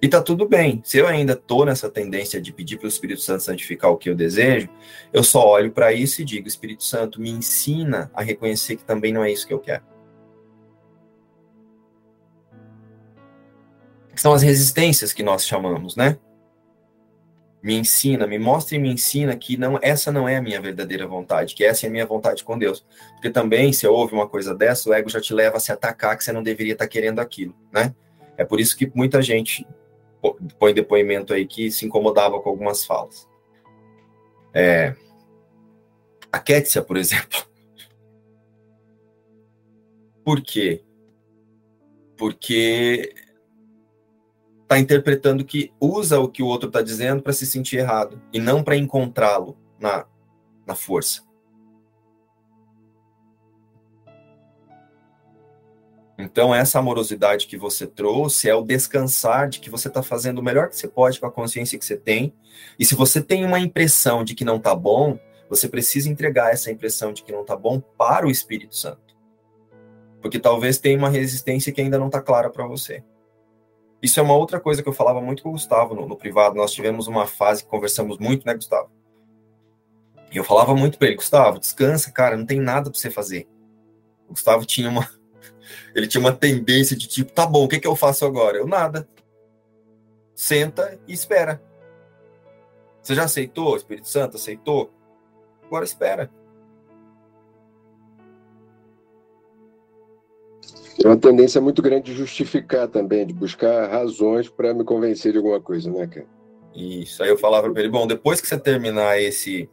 [0.00, 0.80] E tá tudo bem.
[0.84, 4.10] Se eu ainda tô nessa tendência de pedir para o Espírito Santo santificar o que
[4.10, 4.68] eu desejo,
[5.12, 9.12] eu só olho para isso e digo: Espírito Santo, me ensina a reconhecer que também
[9.12, 9.84] não é isso que eu quero.
[14.16, 16.18] São as resistências que nós chamamos, né?
[17.62, 21.06] Me ensina, me mostra e me ensina que não, essa não é a minha verdadeira
[21.06, 22.84] vontade, que essa é a minha vontade com Deus.
[23.12, 26.16] Porque também, se ouve uma coisa dessa, o ego já te leva a se atacar
[26.16, 27.94] que você não deveria estar querendo aquilo, né?
[28.36, 29.64] É por isso que muita gente
[30.58, 33.28] põe depoimento aí que se incomodava com algumas falas.
[34.52, 34.94] É,
[36.32, 37.46] a Kétia, por exemplo.
[40.24, 40.84] Por quê?
[42.16, 43.12] Porque
[44.72, 48.40] está interpretando que usa o que o outro está dizendo para se sentir errado e
[48.40, 50.06] não para encontrá-lo na,
[50.66, 51.22] na força.
[56.18, 60.42] Então, essa amorosidade que você trouxe é o descansar de que você está fazendo o
[60.42, 62.32] melhor que você pode com a consciência que você tem.
[62.78, 65.18] E se você tem uma impressão de que não está bom,
[65.50, 69.16] você precisa entregar essa impressão de que não está bom para o Espírito Santo.
[70.20, 73.02] Porque talvez tenha uma resistência que ainda não está clara para você.
[74.02, 76.56] Isso é uma outra coisa que eu falava muito com o Gustavo no, no privado.
[76.56, 78.90] Nós tivemos uma fase que conversamos muito, né, Gustavo?
[80.32, 83.46] E eu falava muito para ele, Gustavo, descansa, cara, não tem nada para você fazer.
[84.26, 85.08] O Gustavo tinha uma
[85.94, 88.56] ele tinha uma tendência de tipo, tá bom, o que, que eu faço agora?
[88.58, 89.08] Eu nada.
[90.34, 91.62] Senta e espera.
[93.02, 93.76] Você já aceitou?
[93.76, 94.92] Espírito Santo aceitou?
[95.64, 96.30] Agora espera.
[101.02, 105.38] É uma tendência muito grande de justificar também, de buscar razões para me convencer de
[105.38, 106.26] alguma coisa, né, cara?
[106.74, 107.22] Isso.
[107.22, 109.68] Aí eu falava para ele: bom, depois que você terminar esse.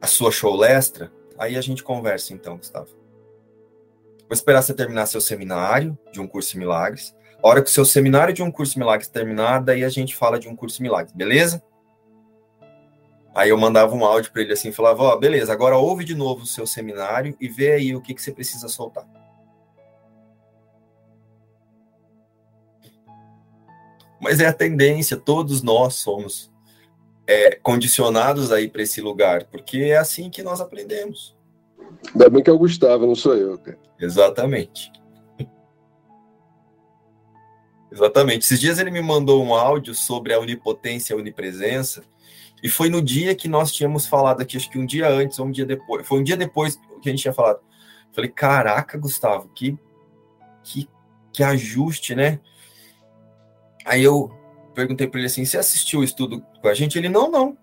[0.00, 2.88] a sua show extra, aí a gente conversa então, Gustavo.
[4.28, 7.14] Vou esperar você terminar seu seminário de um curso de milagres.
[7.42, 10.16] A hora que o seu seminário de um curso de milagres terminar, daí a gente
[10.16, 11.62] fala de um curso de milagres, beleza?
[13.32, 16.14] Aí eu mandava um áudio para ele assim, falava, ó, oh, beleza, agora ouve de
[16.14, 19.06] novo o seu seminário e vê aí o que, que você precisa soltar.
[24.20, 26.50] Mas é a tendência, todos nós somos
[27.26, 31.36] é, condicionados aí para esse lugar, porque é assim que nós aprendemos.
[32.12, 33.78] Ainda bem que é o Gustavo, não sou eu, cara.
[33.98, 34.90] Exatamente.
[37.90, 38.44] Exatamente.
[38.44, 42.04] Esses dias ele me mandou um áudio sobre a onipotência e a onipresença,
[42.62, 45.46] e foi no dia que nós tínhamos falado aqui, acho que um dia antes ou
[45.46, 46.06] um dia depois.
[46.06, 47.60] Foi um dia depois que a gente tinha falado.
[48.12, 49.78] Falei, caraca, Gustavo, que,
[50.62, 50.88] que,
[51.32, 52.40] que ajuste, né?
[53.86, 54.28] Aí eu
[54.74, 56.98] perguntei para ele assim: você assistiu o estudo com a gente?
[56.98, 57.56] Ele, não, não.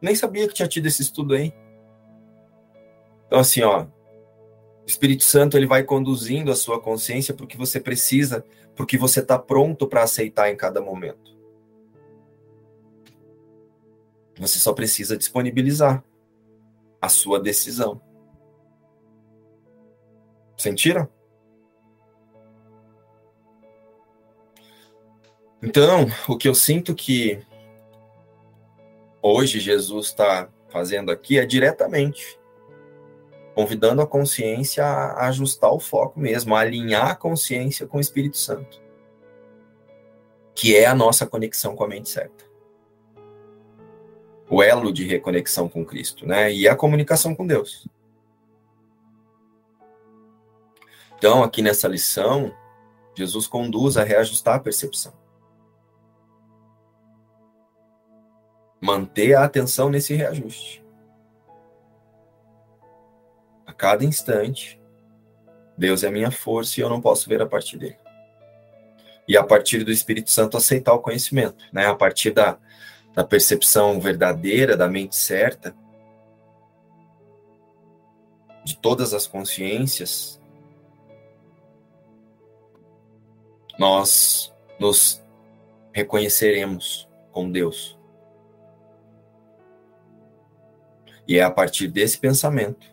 [0.00, 1.52] Nem sabia que tinha tido esse estudo aí.
[3.26, 8.44] Então, assim, ó, o Espírito Santo ele vai conduzindo a sua consciência porque você precisa,
[8.76, 11.30] porque você está pronto para aceitar em cada momento.
[14.38, 16.04] Você só precisa disponibilizar
[17.00, 18.00] a sua decisão.
[20.56, 21.08] Sentiram?
[25.62, 27.40] Então, o que eu sinto que
[29.22, 32.40] hoje Jesus está fazendo aqui é diretamente
[33.54, 38.38] convidando a consciência a ajustar o foco mesmo, a alinhar a consciência com o Espírito
[38.38, 38.80] Santo,
[40.54, 42.44] que é a nossa conexão com a mente certa.
[44.48, 46.52] O elo de reconexão com Cristo, né?
[46.52, 47.86] E a comunicação com Deus.
[51.16, 52.52] Então, aqui nessa lição,
[53.14, 55.12] Jesus conduz a reajustar a percepção.
[58.80, 60.80] Manter a atenção nesse reajuste
[63.80, 64.78] cada instante,
[65.74, 67.96] Deus é a minha força e eu não posso ver a partir dele.
[69.26, 71.86] E a partir do Espírito Santo aceitar o conhecimento, né?
[71.86, 72.58] A partir da,
[73.14, 75.74] da percepção verdadeira, da mente certa,
[78.62, 80.38] de todas as consciências,
[83.78, 85.24] nós nos
[85.90, 87.98] reconheceremos com Deus.
[91.30, 92.90] E é a partir desse pensamento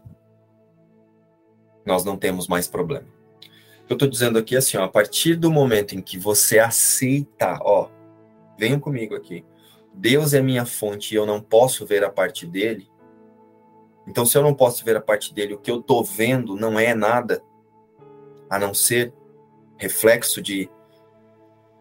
[1.83, 3.07] nós não temos mais problema.
[3.89, 7.89] Eu estou dizendo aqui assim, ó, a partir do momento em que você aceita, ó,
[8.55, 9.43] venham comigo aqui,
[9.91, 12.87] Deus é minha fonte e eu não posso ver a parte dele.
[14.05, 16.77] Então, se eu não posso ver a parte dele, o que eu estou vendo não
[16.77, 17.41] é nada
[18.47, 19.13] a não ser
[19.77, 20.69] reflexo de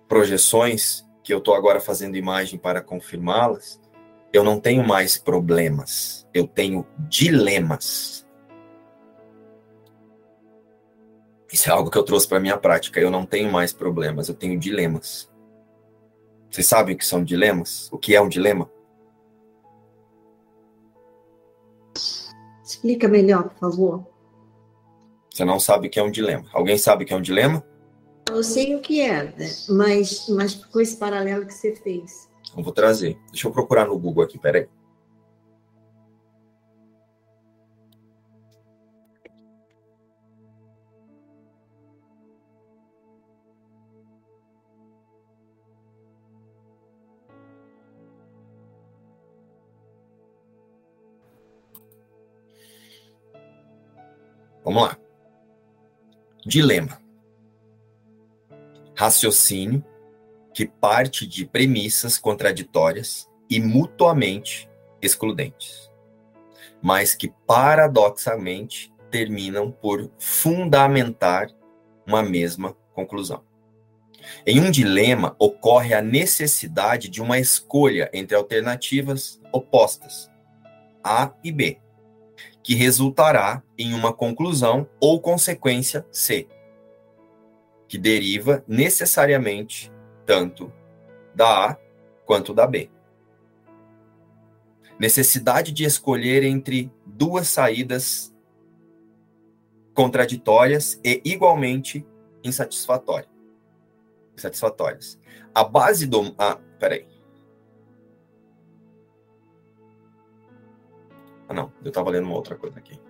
[0.08, 3.78] projeções que eu estou agora fazendo imagem para confirmá-las.
[4.36, 8.28] Eu não tenho mais problemas, eu tenho dilemas.
[11.50, 13.00] Isso é algo que eu trouxe para minha prática.
[13.00, 15.32] Eu não tenho mais problemas, eu tenho dilemas.
[16.50, 17.88] Vocês sabem o que são dilemas?
[17.90, 18.70] O que é um dilema?
[22.62, 24.06] Explica melhor, por favor.
[25.32, 26.44] Você não sabe o que é um dilema.
[26.52, 27.64] Alguém sabe o que é um dilema?
[28.28, 29.32] Eu sei o que é,
[29.70, 32.28] mas, mas com esse paralelo que você fez.
[32.56, 33.18] Eu vou trazer.
[33.30, 34.68] Deixa eu procurar no Google aqui, peraí.
[54.64, 54.98] Vamos lá.
[56.44, 57.00] Dilema.
[58.96, 59.84] Raciocínio
[60.56, 64.66] que parte de premissas contraditórias e mutuamente
[65.02, 65.92] excludentes,
[66.82, 71.50] mas que paradoxalmente terminam por fundamentar
[72.06, 73.44] uma mesma conclusão.
[74.46, 80.30] Em um dilema ocorre a necessidade de uma escolha entre alternativas opostas,
[81.04, 81.78] A e B,
[82.62, 86.48] que resultará em uma conclusão ou consequência C,
[87.86, 89.94] que deriva necessariamente
[90.26, 90.72] tanto
[91.34, 91.76] da A
[92.26, 92.90] quanto da B.
[94.98, 98.34] Necessidade de escolher entre duas saídas
[99.94, 102.06] contraditórias e igualmente
[102.42, 103.30] insatisfatórias.
[104.36, 105.18] insatisfatórias.
[105.54, 106.34] A base do.
[106.38, 107.06] Ah, peraí.
[111.48, 113.00] Ah, não, eu estava lendo uma outra coisa aqui.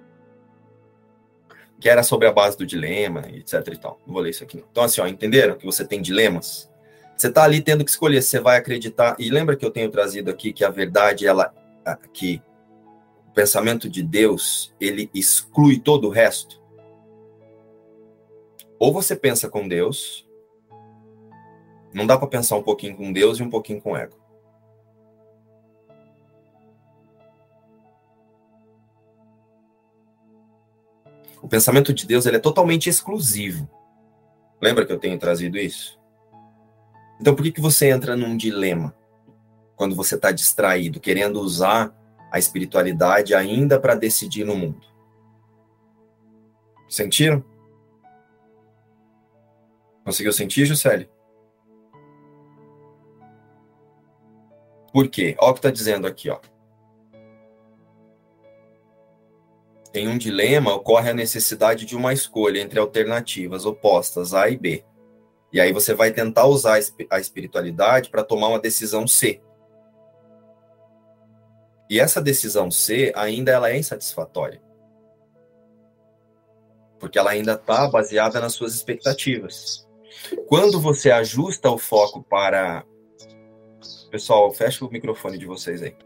[1.81, 4.01] Que era sobre a base do dilema, etc e tal.
[4.07, 4.67] Não vou ler isso aqui não.
[4.71, 6.71] Então, assim, ó, entenderam que você tem dilemas?
[7.17, 9.17] Você está ali tendo que escolher você vai acreditar.
[9.19, 11.53] E lembra que eu tenho trazido aqui que a verdade, ela,
[12.13, 12.43] que
[13.29, 16.61] o pensamento de Deus, ele exclui todo o resto.
[18.79, 20.29] Ou você pensa com Deus,
[21.95, 24.17] não dá para pensar um pouquinho com Deus e um pouquinho com ego.
[31.41, 33.71] O pensamento de Deus ele é totalmente exclusivo.
[34.61, 35.99] Lembra que eu tenho trazido isso?
[37.21, 38.95] Então por que, que você entra num dilema
[39.75, 41.95] quando você está distraído, querendo usar
[42.31, 44.87] a espiritualidade ainda para decidir no mundo?
[46.89, 47.45] Sentiram?
[50.05, 51.11] Conseguiu sentir, Juscelie?
[54.93, 55.37] Por quê?
[55.39, 56.39] Olha o que está dizendo aqui, ó.
[59.93, 64.85] Em um dilema, ocorre a necessidade de uma escolha entre alternativas opostas A e B.
[65.57, 66.79] E aí você vai tentar usar
[67.09, 69.41] a espiritualidade para tomar uma decisão C.
[71.89, 74.61] E essa decisão C ainda ela é insatisfatória.
[77.01, 79.89] Porque ela ainda está baseada nas suas expectativas.
[80.47, 82.85] Quando você ajusta o foco para.
[84.11, 85.97] Pessoal, fecha o microfone de vocês aí.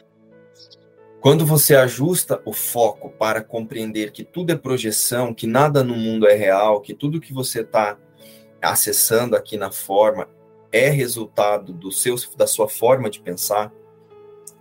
[1.21, 6.29] Quando você ajusta o foco para compreender que tudo é projeção, que nada no mundo
[6.29, 7.99] é real, que tudo que você está
[8.63, 10.29] acessando aqui na forma
[10.73, 13.73] é resultado do seu, da sua forma de pensar,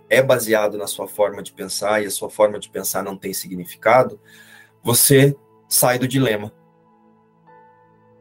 [0.08, 3.32] é baseado na sua forma de pensar e a sua forma de pensar não tem
[3.32, 4.20] significado,
[4.82, 5.36] você
[5.68, 6.52] sai do dilema.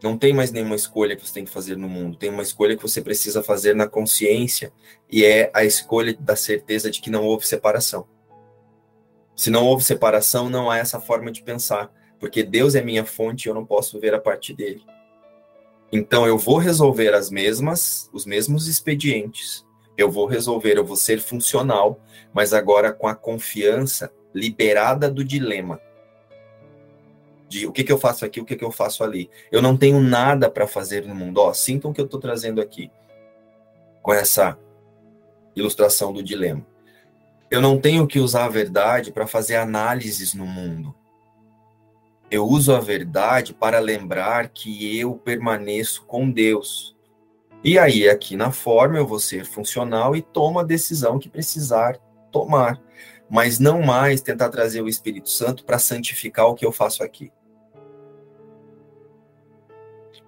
[0.02, 2.76] Não tem mais nenhuma escolha que você tem que fazer no mundo, tem uma escolha
[2.76, 4.72] que você precisa fazer na consciência,
[5.12, 8.08] e é a escolha da certeza de que não houve separação.
[9.36, 13.46] Se não houve separação, não há essa forma de pensar, porque Deus é minha fonte
[13.46, 14.86] e eu não posso ver a partir dele.
[15.92, 19.66] Então eu vou resolver as mesmas, os mesmos expedientes.
[19.98, 22.00] Eu vou resolver, eu vou ser funcional,
[22.34, 25.82] mas agora com a confiança liberada do dilema.
[27.48, 29.30] De o que, que eu faço aqui, o que, que eu faço ali.
[29.52, 31.40] Eu não tenho nada para fazer no mundo.
[31.40, 32.92] Ó, sintam o que eu estou trazendo aqui
[34.02, 34.58] com essa
[35.56, 36.66] ilustração do dilema.
[37.50, 40.96] Eu não tenho que usar a verdade para fazer análises no mundo.
[42.32, 46.96] Eu uso a verdade para lembrar que eu permaneço com Deus.
[47.64, 51.98] E aí, aqui na forma, eu vou ser funcional e tomo a decisão que precisar
[52.32, 52.80] tomar.
[53.30, 57.32] Mas não mais tentar trazer o Espírito Santo para santificar o que eu faço aqui.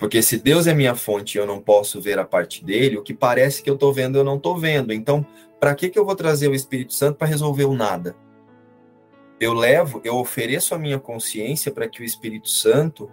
[0.02, 3.04] Porque se Deus é minha fonte e eu não posso ver a parte dele, o
[3.04, 4.92] que parece que eu estou vendo, eu não estou vendo.
[4.92, 5.24] Então,
[5.60, 8.16] para que, que eu vou trazer o Espírito Santo para resolver o nada?
[9.42, 13.10] Eu levo, eu ofereço a minha consciência para que o Espírito Santo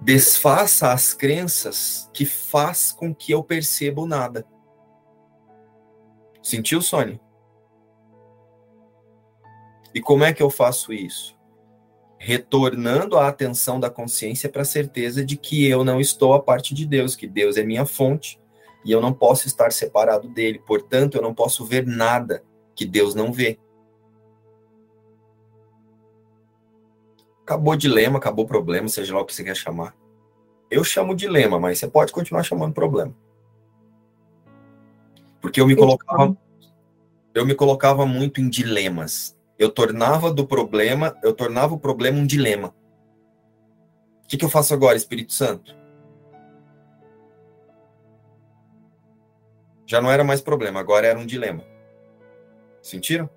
[0.00, 4.44] desfaça as crenças que faz com que eu perceba o nada.
[6.42, 7.20] Sentiu, Sônia?
[9.94, 11.38] E como é que eu faço isso?
[12.18, 16.74] Retornando a atenção da consciência para a certeza de que eu não estou a parte
[16.74, 18.40] de Deus, que Deus é minha fonte,
[18.84, 20.58] e eu não posso estar separado dele.
[20.66, 22.42] Portanto, eu não posso ver nada
[22.74, 23.60] que Deus não vê.
[27.50, 29.92] Acabou dilema, acabou problema, seja lá o que você quer chamar.
[30.70, 33.12] Eu chamo dilema, mas você pode continuar chamando problema.
[35.40, 36.36] Porque eu me colocava
[37.34, 39.36] eu me colocava muito em dilemas.
[39.58, 42.72] Eu tornava do problema, eu tornava o problema um dilema.
[44.24, 45.76] O que, que eu faço agora, Espírito Santo?
[49.86, 51.64] Já não era mais problema, agora era um dilema.
[52.80, 53.28] Sentiram?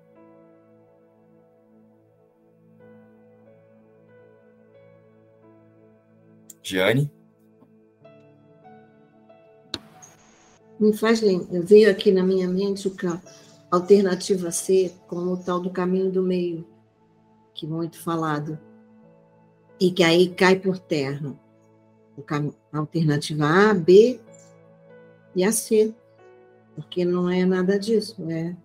[6.64, 7.10] Giane?
[10.80, 13.20] Me faz lembrar, veio aqui na minha mente o a
[13.70, 16.66] alternativa C como o tal do caminho do meio,
[17.54, 18.58] que muito falado,
[19.78, 21.38] e que aí cai por terra.
[22.72, 24.20] A alternativa A, B
[25.34, 25.94] e a C
[26.74, 28.56] porque não é nada disso, é,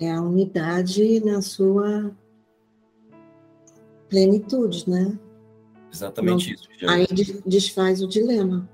[0.00, 2.14] é a unidade na sua
[4.08, 5.18] plenitude, né?
[5.94, 6.68] Exatamente não, isso.
[6.88, 7.06] Aí
[7.46, 8.68] desfaz o dilema.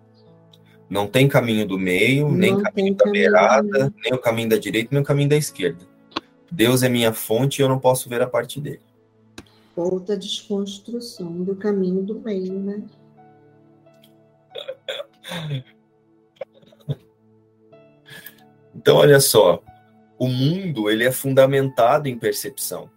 [0.88, 4.88] Não tem caminho do meio, não nem caminho da beirada, nem o caminho da direita,
[4.90, 5.86] nem o caminho da esquerda.
[6.50, 8.80] Deus é minha fonte e eu não posso ver a parte dele.
[9.76, 12.82] Outra desconstrução do caminho do meio, né?
[18.74, 19.62] Então, olha só,
[20.18, 22.90] o mundo ele é fundamentado em percepção.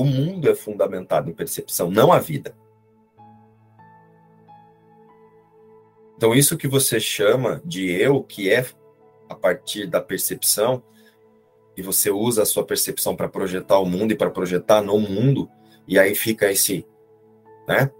[0.00, 2.56] O mundo é fundamentado em percepção, não a vida.
[6.16, 8.64] Então, isso que você chama de eu, que é
[9.28, 10.82] a partir da percepção,
[11.76, 15.50] e você usa a sua percepção para projetar o mundo e para projetar no mundo,
[15.86, 16.86] e aí fica esse,
[17.68, 17.90] né?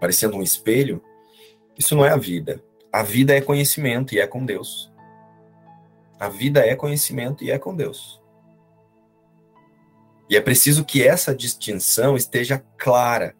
[0.00, 1.02] Parecendo um espelho.
[1.78, 2.64] Isso não é a vida.
[2.90, 4.90] A vida é conhecimento e é com Deus.
[6.18, 8.21] A vida é conhecimento e é com Deus.
[10.32, 13.36] E é preciso que essa distinção esteja clara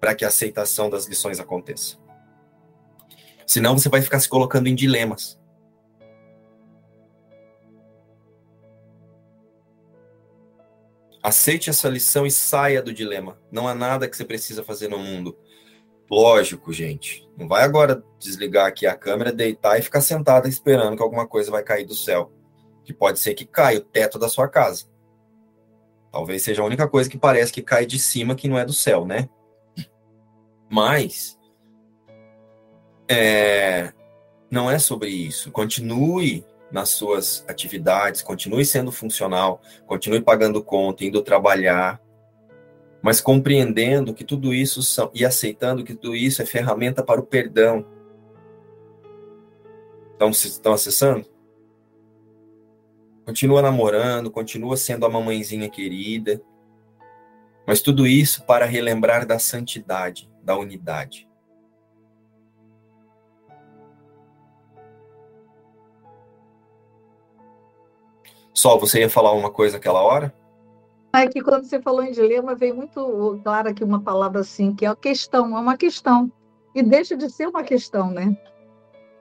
[0.00, 1.98] para que a aceitação das lições aconteça.
[3.46, 5.38] Senão você vai ficar se colocando em dilemas.
[11.22, 13.38] Aceite essa lição e saia do dilema.
[13.52, 15.36] Não há nada que você precisa fazer no mundo
[16.10, 17.28] Lógico, gente.
[17.36, 21.50] Não vai agora desligar aqui a câmera, deitar e ficar sentada esperando que alguma coisa
[21.50, 22.32] vai cair do céu.
[22.82, 24.89] Que pode ser que caia o teto da sua casa.
[26.12, 28.72] Talvez seja a única coisa que parece que cai de cima que não é do
[28.72, 29.28] céu, né?
[30.68, 31.38] Mas
[33.08, 33.92] é,
[34.50, 35.50] não é sobre isso.
[35.50, 42.00] Continue nas suas atividades, continue sendo funcional, continue pagando conta, indo trabalhar,
[43.02, 47.26] mas compreendendo que tudo isso são, e aceitando que tudo isso é ferramenta para o
[47.26, 47.84] perdão.
[50.18, 51.26] Vocês estão acessando?
[53.30, 56.42] Continua namorando, continua sendo a mamãezinha querida,
[57.64, 61.28] mas tudo isso para relembrar da santidade, da unidade.
[68.52, 70.34] Sol, você ia falar uma coisa aquela hora?
[71.14, 74.84] É que quando você falou em dilema, veio muito claro aqui uma palavra assim, que
[74.84, 76.32] é a questão, é uma questão.
[76.74, 78.36] E deixa de ser uma questão, né?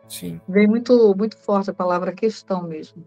[0.08, 0.42] Sim.
[0.50, 3.06] Veio muito, muito forte a palavra questão mesmo.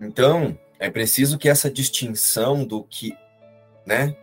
[0.00, 3.12] Então, é preciso que essa distinção do que,
[3.84, 4.16] né?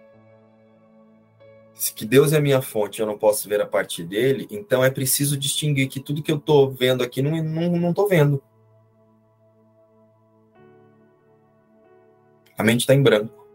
[1.76, 4.90] Se que Deus é minha fonte, eu não posso ver a partir dele, então é
[4.90, 8.42] preciso distinguir que tudo que eu estou vendo aqui não, não, não tô vendo.
[12.58, 13.46] A mente está em branco.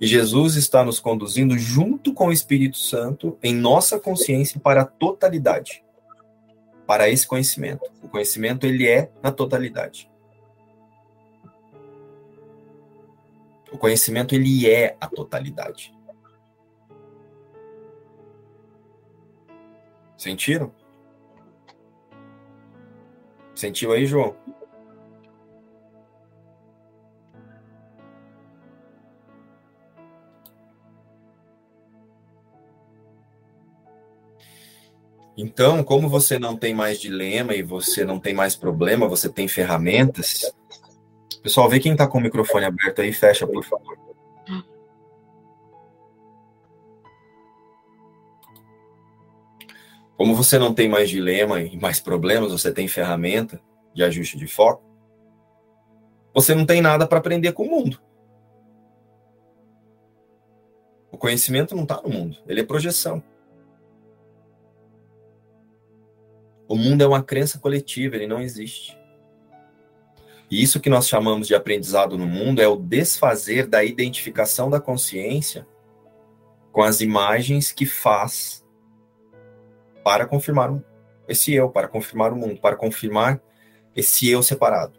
[0.00, 4.86] E Jesus está nos conduzindo junto com o Espírito Santo em nossa consciência para a
[4.86, 5.84] totalidade.
[6.86, 7.84] Para esse conhecimento.
[8.02, 10.10] O conhecimento ele é na totalidade.
[13.74, 15.92] O conhecimento ele é a totalidade.
[20.16, 20.72] Sentiram?
[23.52, 24.36] Sentiu aí, João?
[35.36, 39.48] Então, como você não tem mais dilema e você não tem mais problema, você tem
[39.48, 40.54] ferramentas.
[41.44, 43.98] Pessoal, vê quem está com o microfone aberto aí, fecha, por favor.
[50.16, 53.60] Como você não tem mais dilema e mais problemas, você tem ferramenta
[53.92, 54.82] de ajuste de foco,
[56.32, 58.00] você não tem nada para aprender com o mundo.
[61.12, 63.22] O conhecimento não está no mundo, ele é projeção.
[66.66, 69.03] O mundo é uma crença coletiva, ele não existe.
[70.54, 74.80] E isso que nós chamamos de aprendizado no mundo é o desfazer da identificação da
[74.80, 75.66] consciência
[76.70, 78.64] com as imagens que faz
[80.04, 80.80] para confirmar
[81.26, 83.42] esse eu, para confirmar o mundo, para confirmar
[83.96, 84.96] esse eu separado.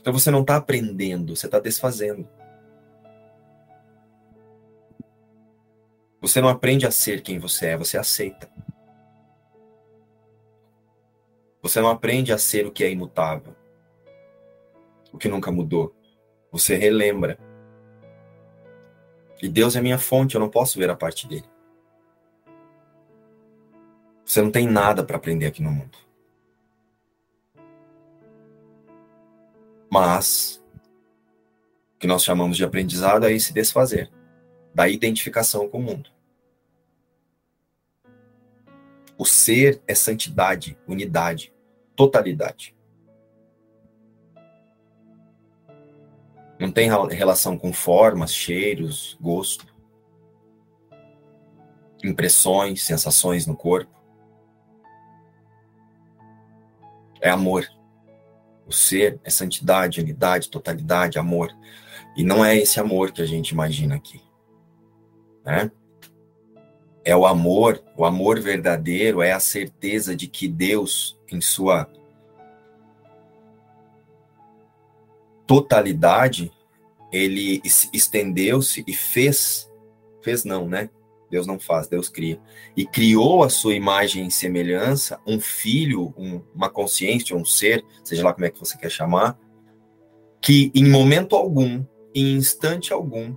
[0.00, 2.26] Então você não está aprendendo, você está desfazendo.
[6.22, 8.48] Você não aprende a ser quem você é, você aceita.
[11.66, 13.52] Você não aprende a ser o que é imutável,
[15.12, 15.92] o que nunca mudou.
[16.52, 17.40] Você relembra.
[19.42, 21.50] E Deus é minha fonte, eu não posso ver a parte dele.
[24.24, 25.98] Você não tem nada para aprender aqui no mundo.
[29.90, 30.62] Mas
[31.96, 34.08] o que nós chamamos de aprendizado é esse desfazer
[34.72, 36.10] da identificação com o mundo.
[39.18, 41.55] O ser é santidade, unidade
[41.96, 42.76] totalidade.
[46.58, 49.66] Não tem relação com formas, cheiros, gosto,
[52.02, 53.94] impressões, sensações no corpo.
[57.20, 57.66] É amor.
[58.66, 61.50] O ser é santidade, unidade, totalidade, amor.
[62.16, 64.22] E não é esse amor que a gente imagina aqui.
[65.44, 65.70] Né?
[67.06, 71.88] É o amor, o amor verdadeiro é a certeza de que Deus, em sua
[75.46, 76.50] totalidade,
[77.12, 77.62] ele
[77.92, 79.70] estendeu-se e fez,
[80.20, 80.90] fez não, né?
[81.30, 82.40] Deus não faz, Deus cria.
[82.76, 88.24] E criou a sua imagem e semelhança, um filho, um, uma consciência, um ser, seja
[88.24, 89.38] lá como é que você quer chamar,
[90.40, 93.32] que em momento algum, em instante algum,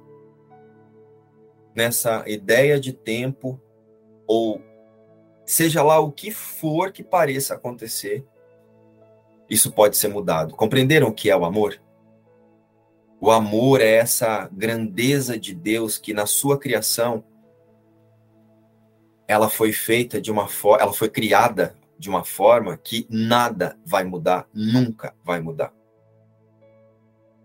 [1.80, 3.58] nessa ideia de tempo,
[4.28, 4.62] ou
[5.46, 8.26] seja lá o que for que pareça acontecer,
[9.50, 10.56] isso pode ser mudado.
[10.56, 11.82] Compreenderam o que é o amor?
[13.22, 17.24] O amor é essa grandeza de Deus que na sua criação
[19.26, 24.04] ela foi feita de uma forma, ela foi criada de uma forma que nada vai
[24.04, 25.74] mudar, nunca vai mudar.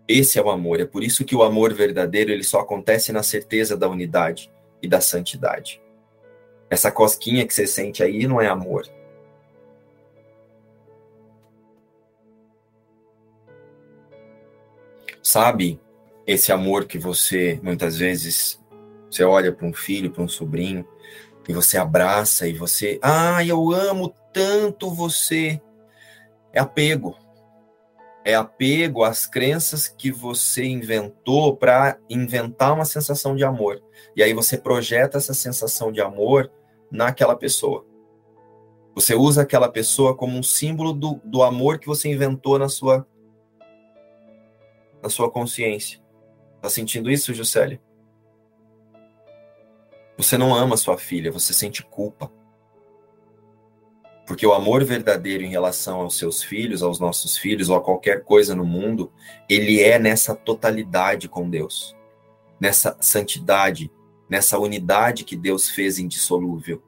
[0.07, 3.23] Esse é o amor, é por isso que o amor verdadeiro ele só acontece na
[3.23, 4.51] certeza da unidade
[4.81, 5.81] e da santidade.
[6.69, 8.87] Essa cosquinha que você sente aí não é amor.
[15.23, 15.79] Sabe
[16.27, 18.63] esse amor que você muitas vezes
[19.09, 20.87] você olha para um filho, para um sobrinho
[21.47, 25.59] e você abraça e você, ah, eu amo tanto você.
[26.53, 27.24] É apego
[28.25, 33.83] é apego às crenças que você inventou para inventar uma sensação de amor.
[34.15, 36.51] E aí você projeta essa sensação de amor
[36.91, 37.85] naquela pessoa.
[38.95, 43.05] Você usa aquela pessoa como um símbolo do, do amor que você inventou na sua
[45.03, 46.01] na sua consciência.
[46.59, 47.79] Tá sentindo isso, Juscelia?
[50.17, 52.31] Você não ama sua filha, você sente culpa.
[54.25, 58.23] Porque o amor verdadeiro em relação aos seus filhos, aos nossos filhos, ou a qualquer
[58.23, 59.11] coisa no mundo,
[59.47, 61.95] ele é nessa totalidade com Deus,
[62.59, 63.91] nessa santidade,
[64.27, 66.81] nessa unidade que Deus fez indissolúvel.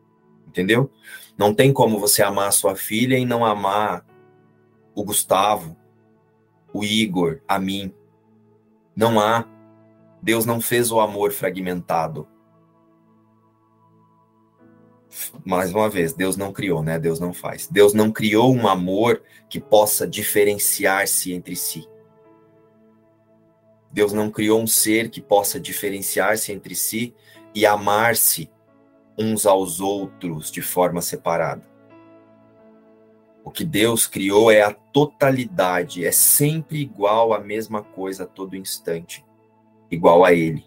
[0.47, 0.89] Entendeu?
[1.37, 4.03] Não tem como você amar a sua filha e não amar
[4.95, 5.77] o Gustavo,
[6.73, 7.93] o Igor, a mim.
[8.95, 9.45] Não há.
[10.23, 12.27] Deus não fez o amor fragmentado
[15.45, 16.99] mais uma vez, Deus não criou, né?
[16.99, 17.67] Deus não faz.
[17.67, 21.87] Deus não criou um amor que possa diferenciar-se entre si.
[23.91, 27.15] Deus não criou um ser que possa diferenciar-se entre si
[27.55, 28.49] e amar-se
[29.17, 31.65] uns aos outros de forma separada.
[33.43, 38.57] O que Deus criou é a totalidade, é sempre igual a mesma coisa a todo
[38.57, 39.25] instante,
[39.89, 40.66] igual a Ele.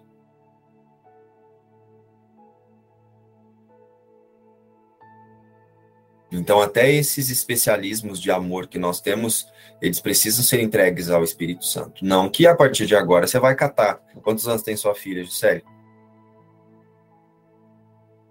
[6.32, 9.48] Então, até esses especialismos de amor que nós temos,
[9.82, 12.04] eles precisam ser entregues ao Espírito Santo.
[12.04, 14.00] Não que a partir de agora você vai catar.
[14.22, 15.64] Quantos anos tem sua filha, Gisele?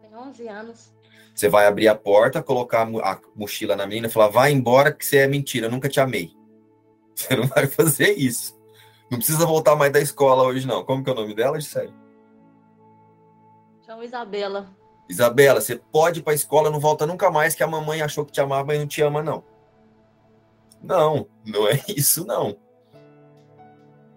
[0.01, 0.93] Tem 11 anos.
[1.35, 5.05] Você vai abrir a porta, colocar a mochila na menina e falar: vai embora que
[5.05, 6.31] você é mentira, eu nunca te amei.
[7.15, 8.57] Você não vai fazer isso.
[9.11, 10.85] Não precisa voltar mais da escola hoje, não.
[10.85, 11.93] Como que é o nome dela, Gisele?
[13.85, 14.78] Chama Isabela.
[15.09, 18.23] Isabela, você pode ir para a escola, não volta nunca mais, que a mamãe achou
[18.23, 19.43] que te amava e não te ama, não.
[20.81, 22.55] Não, não é isso, não.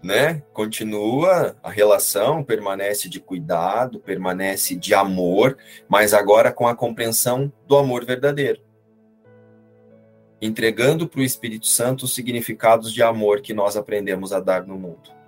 [0.03, 0.43] né?
[0.53, 5.57] Continua a relação, permanece de cuidado, permanece de amor,
[5.89, 8.61] mas agora com a compreensão do amor verdadeiro.
[10.43, 14.77] Entregando para o Espírito Santo os significados de amor que nós aprendemos a dar no
[14.77, 15.22] mundo.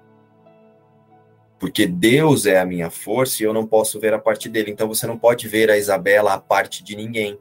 [1.59, 4.71] Porque Deus é a minha força e eu não posso ver a parte dele.
[4.71, 7.39] Então você não pode ver a Isabela a parte de ninguém.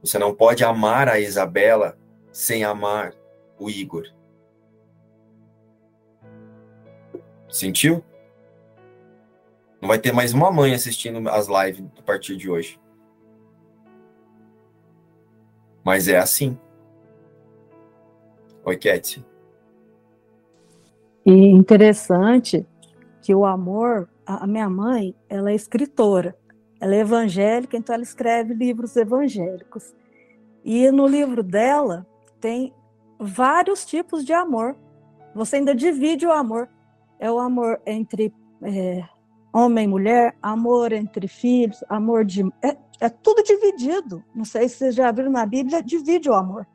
[0.00, 1.98] Você não pode amar a Isabela
[2.32, 3.14] sem amar
[3.58, 4.06] o Igor.
[7.48, 8.04] Sentiu?
[9.80, 12.80] Não vai ter mais uma mãe assistindo as lives a partir de hoje.
[15.84, 16.58] Mas é assim.
[18.64, 19.24] Oi, Cat.
[21.24, 22.66] E interessante
[23.20, 26.36] que o amor, a minha mãe, ela é escritora.
[26.80, 29.94] Ela é evangélica, então ela escreve livros evangélicos.
[30.64, 32.06] E no livro dela
[32.40, 32.74] tem
[33.18, 34.76] vários tipos de amor.
[35.34, 36.68] Você ainda divide o amor
[37.18, 38.32] é o amor entre
[38.62, 39.04] é,
[39.52, 42.42] homem e mulher, amor entre filhos, amor de.
[42.62, 44.22] É, é tudo dividido.
[44.34, 46.66] Não sei se vocês já viram na Bíblia, divide o amor.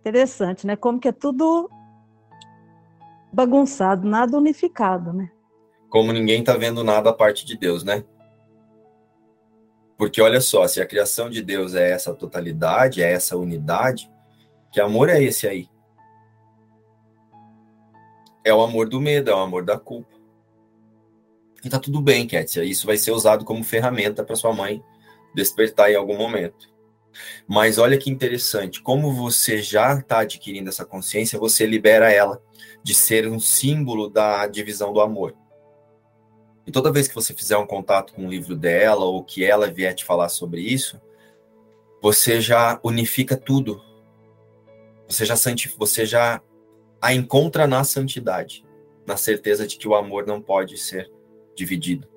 [0.00, 0.76] Interessante, né?
[0.76, 1.68] Como que é tudo
[3.36, 5.30] bagunçado, nada unificado, né?
[5.88, 8.04] Como ninguém está vendo nada a parte de Deus, né?
[9.96, 14.10] Porque olha só, se a criação de Deus é essa totalidade, é essa unidade,
[14.72, 15.68] que amor é esse aí?
[18.46, 20.14] é o amor do medo, é o amor da culpa.
[21.64, 22.62] E tá tudo bem, Kétia.
[22.62, 24.80] Isso vai ser usado como ferramenta para sua mãe
[25.34, 26.72] despertar em algum momento.
[27.48, 32.40] Mas olha que interessante, como você já está adquirindo essa consciência, você libera ela
[32.86, 35.34] de ser um símbolo da divisão do amor.
[36.64, 39.68] E toda vez que você fizer um contato com o livro dela ou que ela
[39.68, 41.00] vier te falar sobre isso,
[42.00, 43.82] você já unifica tudo.
[45.08, 46.40] Você já santifica, você já
[47.02, 48.64] a encontra na santidade,
[49.04, 51.10] na certeza de que o amor não pode ser
[51.56, 52.08] dividido.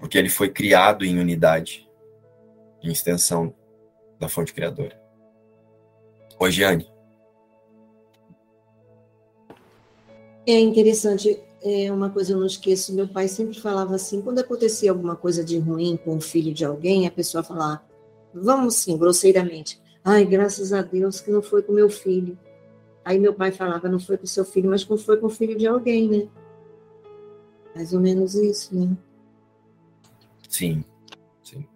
[0.00, 1.88] Porque ele foi criado em unidade,
[2.82, 3.54] em extensão
[4.18, 5.00] da fonte criadora.
[6.40, 6.93] Oi, Giane.
[10.46, 14.90] É interessante, é uma coisa eu não esqueço, meu pai sempre falava assim, quando acontecia
[14.90, 17.82] alguma coisa de ruim com o filho de alguém, a pessoa falava,
[18.34, 22.38] vamos sim, grosseiramente, ai, graças a Deus que não foi com meu filho.
[23.04, 25.66] Aí meu pai falava, não foi com seu filho, mas foi com o filho de
[25.66, 26.28] alguém, né?
[27.74, 28.96] Mais ou menos isso, né?
[30.48, 30.84] Sim,
[31.42, 31.66] sim.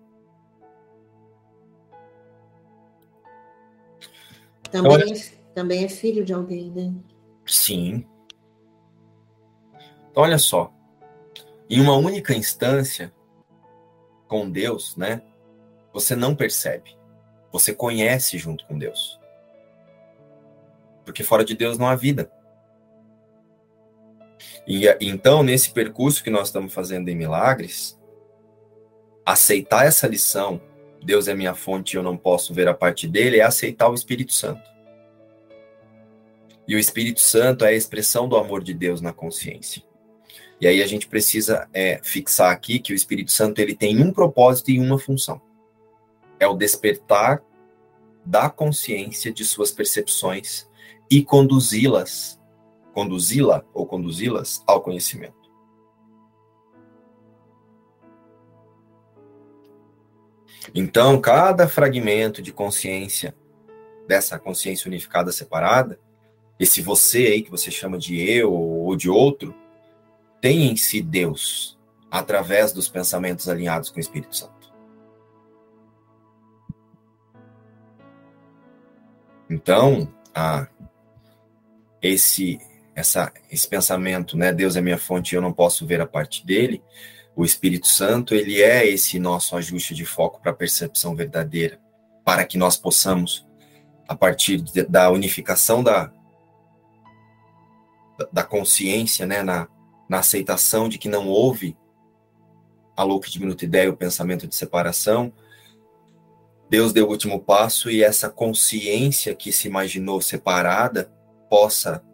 [4.70, 6.94] Também, é, também é filho de alguém, né?
[7.46, 8.06] Sim.
[10.18, 10.72] Olha só.
[11.70, 13.12] Em uma única instância
[14.26, 15.22] com Deus, né?
[15.92, 16.96] Você não percebe.
[17.52, 19.18] Você conhece junto com Deus
[21.08, 22.30] porque fora de Deus não há vida.
[24.66, 27.98] E então, nesse percurso que nós estamos fazendo em milagres,
[29.24, 30.60] aceitar essa lição,
[31.02, 33.94] Deus é minha fonte e eu não posso ver a parte dele, é aceitar o
[33.94, 34.68] Espírito Santo.
[36.66, 39.82] E o Espírito Santo é a expressão do amor de Deus na consciência.
[40.60, 44.12] E aí a gente precisa é, fixar aqui que o Espírito Santo ele tem um
[44.12, 45.40] propósito e uma função.
[46.40, 47.42] É o despertar
[48.24, 50.68] da consciência de suas percepções
[51.10, 52.38] e conduzi-las,
[52.92, 55.38] conduzi-la ou conduzi-las ao conhecimento.
[60.74, 63.34] Então, cada fragmento de consciência
[64.06, 65.98] dessa consciência unificada separada,
[66.58, 69.54] esse você aí que você chama de eu ou de outro,
[70.40, 71.78] tem em si Deus
[72.10, 74.72] através dos pensamentos alinhados com o Espírito Santo.
[79.50, 80.68] Então, a
[82.00, 82.58] esse
[82.98, 86.44] essa, esse pensamento, né, Deus é minha fonte e eu não posso ver a parte
[86.44, 86.82] dele,
[87.36, 91.80] o Espírito Santo, ele é esse nosso ajuste de foco para a percepção verdadeira,
[92.24, 93.46] para que nós possamos,
[94.08, 96.10] a partir de, da unificação da,
[98.32, 99.68] da consciência, né, na,
[100.08, 101.76] na aceitação de que não houve
[102.96, 105.32] a louca diminuta ideia, o pensamento de separação,
[106.68, 111.10] Deus deu o último passo e essa consciência que se imaginou separada,
[111.48, 112.04] possa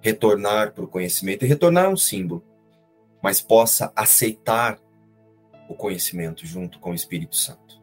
[0.00, 2.44] retornar para o conhecimento, e retornar um símbolo,
[3.22, 4.80] mas possa aceitar
[5.68, 7.80] o conhecimento junto com o Espírito Santo.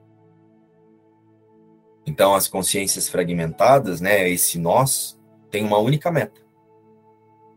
[2.05, 5.17] Então, as consciências fragmentadas, né, esse nós,
[5.49, 6.48] tem uma única meta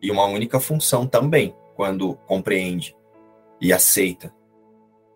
[0.03, 2.97] e uma única função também, quando compreende
[3.61, 4.35] e aceita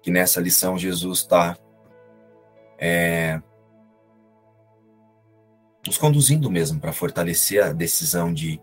[0.01, 1.59] que nessa lição Jesus está
[2.79, 3.43] é,
[5.85, 8.61] nos conduzindo mesmo para fortalecer a decisão de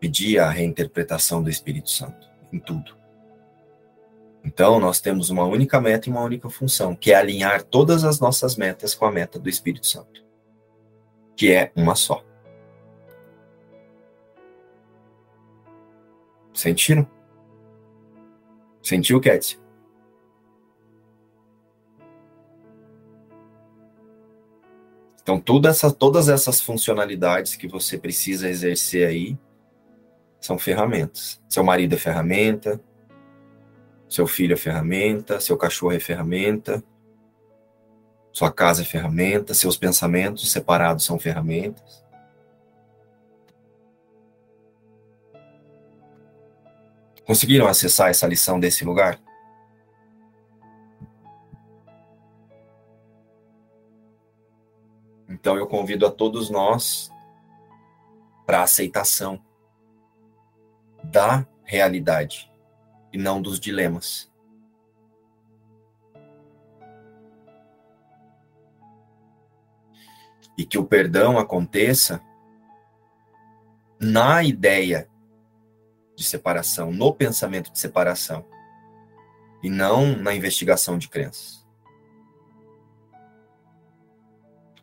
[0.00, 2.96] pedir a reinterpretação do Espírito Santo em tudo.
[4.44, 8.18] Então, nós temos uma única meta e uma única função, que é alinhar todas as
[8.18, 10.24] nossas metas com a meta do Espírito Santo,
[11.36, 12.24] que é uma só.
[16.54, 17.08] Sentiram?
[18.82, 19.58] Sentiu, Kétia?
[25.22, 29.38] Então, toda essa, todas essas funcionalidades que você precisa exercer aí
[30.40, 31.40] são ferramentas.
[31.48, 32.80] Seu marido é ferramenta,
[34.08, 36.82] seu filho é ferramenta, seu cachorro é ferramenta,
[38.32, 42.01] sua casa é ferramenta, seus pensamentos separados são ferramentas.
[47.26, 49.20] Conseguiram acessar essa lição desse lugar?
[55.28, 57.10] Então eu convido a todos nós
[58.46, 59.44] para a aceitação
[61.02, 62.50] da realidade
[63.12, 64.30] e não dos dilemas.
[70.56, 72.22] E que o perdão aconteça
[73.98, 75.08] na ideia
[76.22, 78.44] de separação, no pensamento de separação,
[79.62, 81.62] e não na investigação de crenças.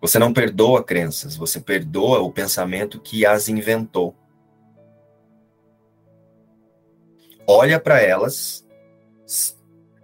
[0.01, 4.15] Você não perdoa crenças, você perdoa o pensamento que as inventou.
[7.45, 8.65] Olha para elas,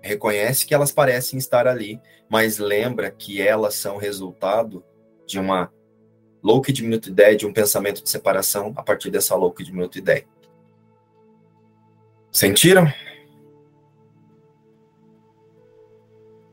[0.01, 4.83] reconhece que elas parecem estar ali, mas lembra que elas são resultado
[5.25, 5.71] de uma
[6.43, 9.97] louca e diminuta ideia, de um pensamento de separação a partir dessa louca e diminuta
[9.97, 10.27] ideia.
[12.35, 12.83] Sentiram?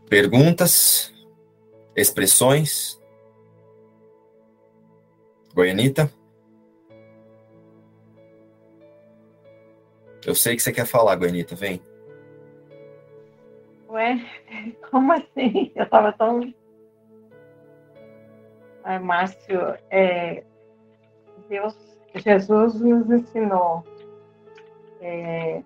[0.08, 1.12] Perguntas?
[1.96, 3.02] Expressões?
[5.52, 6.08] Goianita?
[10.24, 11.82] Eu sei que você quer falar, Goianita, vem.
[13.88, 14.24] Ué,
[14.88, 15.72] como assim?
[15.74, 16.54] Eu tava tão.
[18.84, 20.44] Ai, Márcio, é,
[21.48, 21.76] Deus,
[22.14, 23.84] Jesus nos ensinou
[25.00, 25.60] é,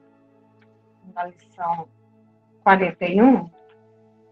[1.17, 1.89] na lição
[2.63, 3.51] 41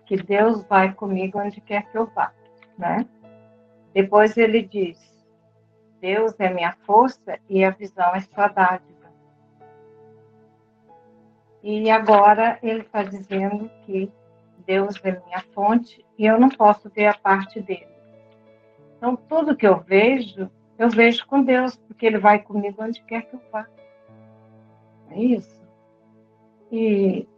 [0.06, 2.32] que Deus vai comigo onde quer que eu vá,
[2.78, 3.06] né?
[3.94, 4.98] Depois ele diz
[6.00, 9.10] Deus é minha força e a visão é sua dádiva.
[11.62, 14.12] E agora ele está dizendo que
[14.66, 17.88] Deus é minha fonte e eu não posso ver a parte dele.
[18.98, 23.22] Então, tudo que eu vejo, eu vejo com Deus, porque ele vai comigo onde quer
[23.22, 23.66] que eu vá.
[25.10, 25.53] É isso.
[26.76, 27.28] E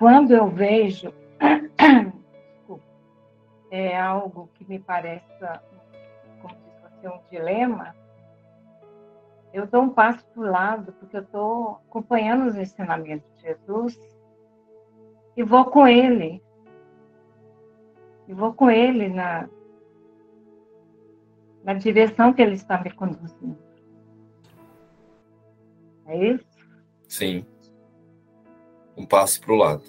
[0.00, 1.14] quando eu vejo
[3.70, 7.94] é algo que me parece ser um dilema,
[9.52, 13.96] eu dou um passo para o lado, porque eu estou acompanhando os ensinamentos de Jesus
[15.36, 16.42] e vou com ele.
[18.26, 19.48] E vou com ele na,
[21.62, 23.56] na direção que ele está me conduzindo.
[26.06, 26.44] É isso?
[27.06, 27.46] Sim.
[28.98, 29.84] Um passo para o lado.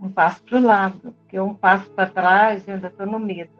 [0.00, 3.50] Um passo para o lado, porque um passo para trás eu ainda estou no medo.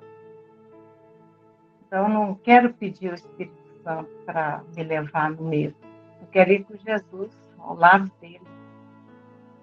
[1.86, 5.76] Então, eu não quero pedir o Espírito Santo para me levar no medo.
[6.22, 8.40] Eu quero ir com Jesus, ao lado dele,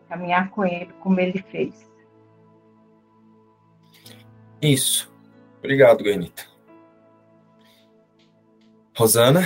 [0.07, 1.91] caminhar com ele como ele fez.
[4.61, 5.11] Isso.
[5.57, 6.43] Obrigado, Ganita.
[8.95, 9.41] Rosana?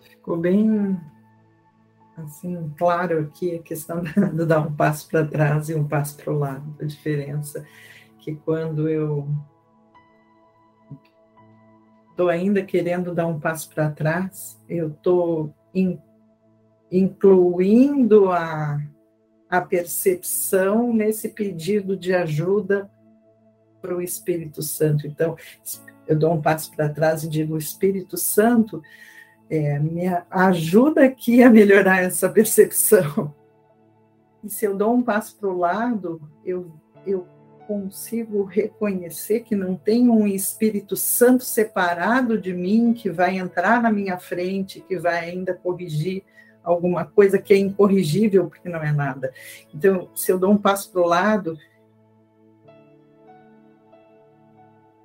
[0.00, 0.98] Ficou bem
[2.16, 4.02] assim claro aqui a questão
[4.34, 7.64] de dar um passo para trás e um passo para o lado, a diferença
[8.18, 9.28] que quando eu
[12.10, 15.98] estou ainda querendo dar um passo para trás, eu estou in,
[16.90, 18.80] incluindo a,
[19.50, 22.88] a percepção nesse pedido de ajuda
[23.82, 25.06] para o Espírito Santo.
[25.06, 25.36] Então,
[26.06, 28.80] eu dou um passo para trás e digo: Espírito Santo,
[29.48, 33.34] é, me ajuda aqui a melhorar essa percepção.
[34.42, 36.72] E se eu dou um passo para o lado, eu,
[37.06, 37.26] eu
[37.66, 43.90] consigo reconhecer que não tem um Espírito Santo separado de mim que vai entrar na
[43.90, 46.22] minha frente, que vai ainda corrigir
[46.62, 49.32] alguma coisa que é incorrigível, porque não é nada.
[49.74, 51.58] Então, se eu dou um passo para o lado,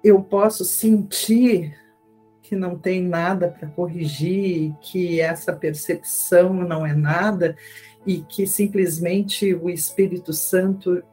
[0.03, 1.77] eu posso sentir
[2.49, 7.55] que não tem nada para corrigir, que essa percepção não é nada
[8.07, 11.03] e que simplesmente o Espírito Santo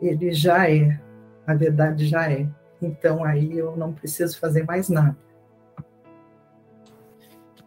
[0.00, 0.98] ele já é.
[1.46, 2.48] a verdade já é.
[2.80, 5.14] Então aí eu não preciso fazer mais nada.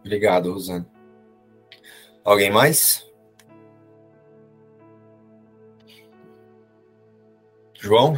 [0.00, 0.86] Obrigado, Rosane.
[2.24, 3.08] Alguém mais?
[7.74, 8.16] João?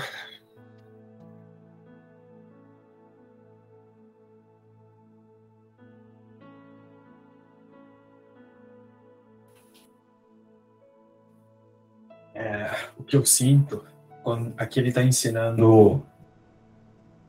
[12.41, 13.85] É, o que eu sinto
[14.23, 16.03] quando aqui ele está ensinando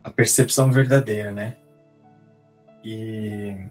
[0.01, 1.57] a percepção verdadeira, né?
[2.81, 3.67] E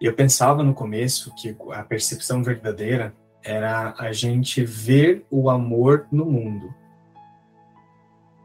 [0.00, 6.26] eu pensava no começo que a percepção verdadeira era a gente ver o amor no
[6.26, 6.74] mundo.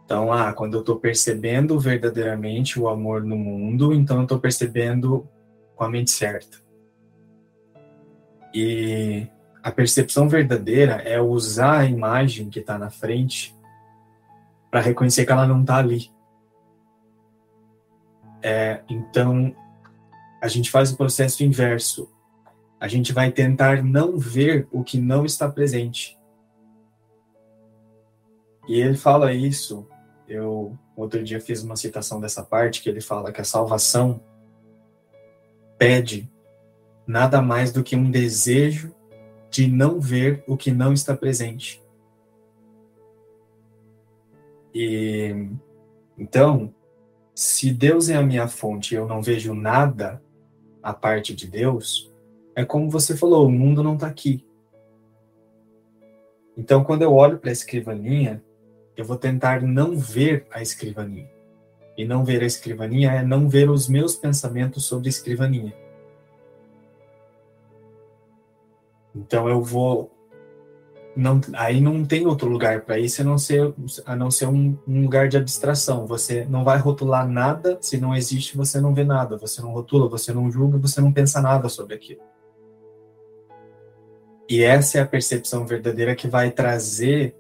[0.06, 5.28] Então, ah, quando eu estou percebendo verdadeiramente o amor no mundo, então eu estou percebendo
[5.76, 6.58] com a mente certa.
[8.54, 9.28] E
[9.70, 13.56] a percepção verdadeira é usar a imagem que está na frente
[14.72, 16.12] para reconhecer que ela não está ali.
[18.42, 19.56] É, então,
[20.42, 22.10] a gente faz o processo inverso.
[22.80, 26.18] A gente vai tentar não ver o que não está presente.
[28.68, 29.88] E ele fala isso.
[30.28, 34.20] Eu outro dia fiz uma citação dessa parte que ele fala que a salvação
[35.78, 36.28] pede
[37.06, 38.96] nada mais do que um desejo
[39.50, 41.82] de não ver o que não está presente.
[44.74, 45.50] E
[46.18, 46.74] então,
[47.34, 50.22] se Deus é a minha fonte e eu não vejo nada
[50.84, 52.12] a parte de Deus,
[52.54, 54.46] é como você falou, o mundo não está aqui.
[56.58, 58.44] Então, quando eu olho para a escrivaninha,
[58.98, 61.30] eu vou tentar não ver a escrivaninha.
[61.98, 65.74] E não ver a escrivaninha é não ver os meus pensamentos sobre a escrivaninha.
[69.16, 70.12] Então eu vou
[71.16, 73.74] não, aí não tem outro lugar para isso a não ser,
[74.06, 76.08] a não ser um, um, lugar de abstração.
[76.08, 79.36] Você não vai rotular nada, se não existe, você não vê nada.
[79.38, 82.22] Você não rotula, você não julga, você não pensa nada sobre aquilo.
[84.48, 87.36] E essa é a percepção verdadeira que vai trazer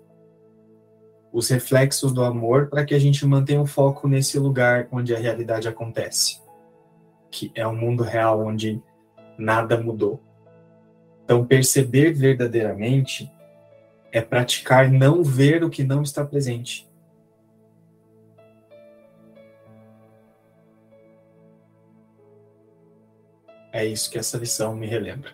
[1.31, 5.19] os reflexos do amor para que a gente mantenha o foco nesse lugar onde a
[5.19, 6.41] realidade acontece,
[7.31, 8.81] que é um mundo real onde
[9.37, 10.21] nada mudou.
[11.29, 13.31] Então, perceber verdadeiramente
[14.11, 16.89] é praticar não ver o que não está presente.
[23.71, 25.29] É isso que essa lição me relembra.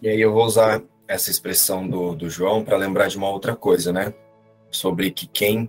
[0.00, 3.56] E aí eu vou usar essa expressão do, do João para lembrar de uma outra
[3.56, 4.14] coisa, né?
[4.70, 5.68] Sobre que quem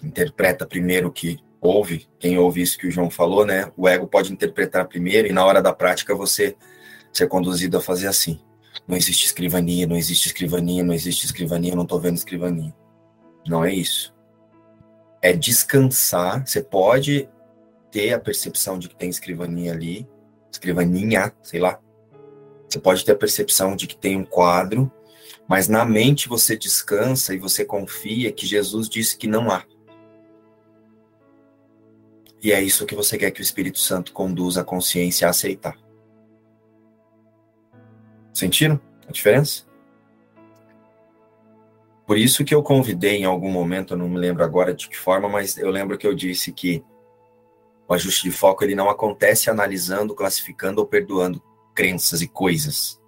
[0.00, 3.72] interpreta primeiro o que ouve, quem ouve isso que o João falou, né?
[3.76, 6.56] O ego pode interpretar primeiro e na hora da prática você
[7.12, 8.40] ser conduzido a fazer assim.
[8.86, 12.74] Não existe escrivania, não existe escrivania, não existe escrivania, eu não estou vendo escrivania.
[13.46, 14.14] Não é isso.
[15.22, 16.46] É descansar.
[16.46, 17.28] Você pode
[17.90, 20.08] ter a percepção de que tem escrivania ali,
[20.50, 21.80] escrivaninha, sei lá.
[22.68, 24.90] Você pode ter a percepção de que tem um quadro,
[25.48, 29.64] mas na mente você descansa e você confia que Jesus disse que não há.
[32.42, 35.76] E é isso que você quer que o Espírito Santo conduza a consciência a aceitar.
[38.32, 39.64] Sentiram a diferença?
[42.06, 44.96] Por isso que eu convidei em algum momento, eu não me lembro agora de que
[44.96, 46.84] forma, mas eu lembro que eu disse que
[47.86, 51.40] o ajuste de foco ele não acontece analisando, classificando ou perdoando
[51.72, 53.00] crenças e coisas.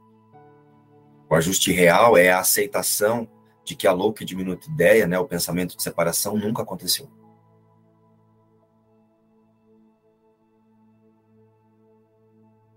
[1.29, 3.29] O ajuste real é a aceitação
[3.65, 7.09] de que a louca e diminuta ideia, né, o pensamento de separação, nunca aconteceu.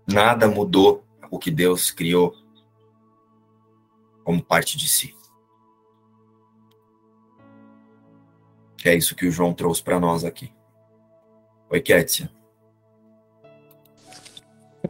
[0.08, 2.34] Nada mudou o que Deus criou
[4.24, 5.14] como parte de si.
[8.84, 10.52] É isso que o João trouxe para nós aqui.
[11.68, 12.30] Oi, Kétia.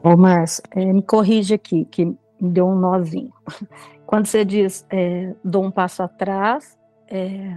[0.02, 3.32] Ô, Márcio, é, me corrige aqui, que me deu um nozinho.
[4.04, 7.56] Quando você diz é, dou um passo atrás, é,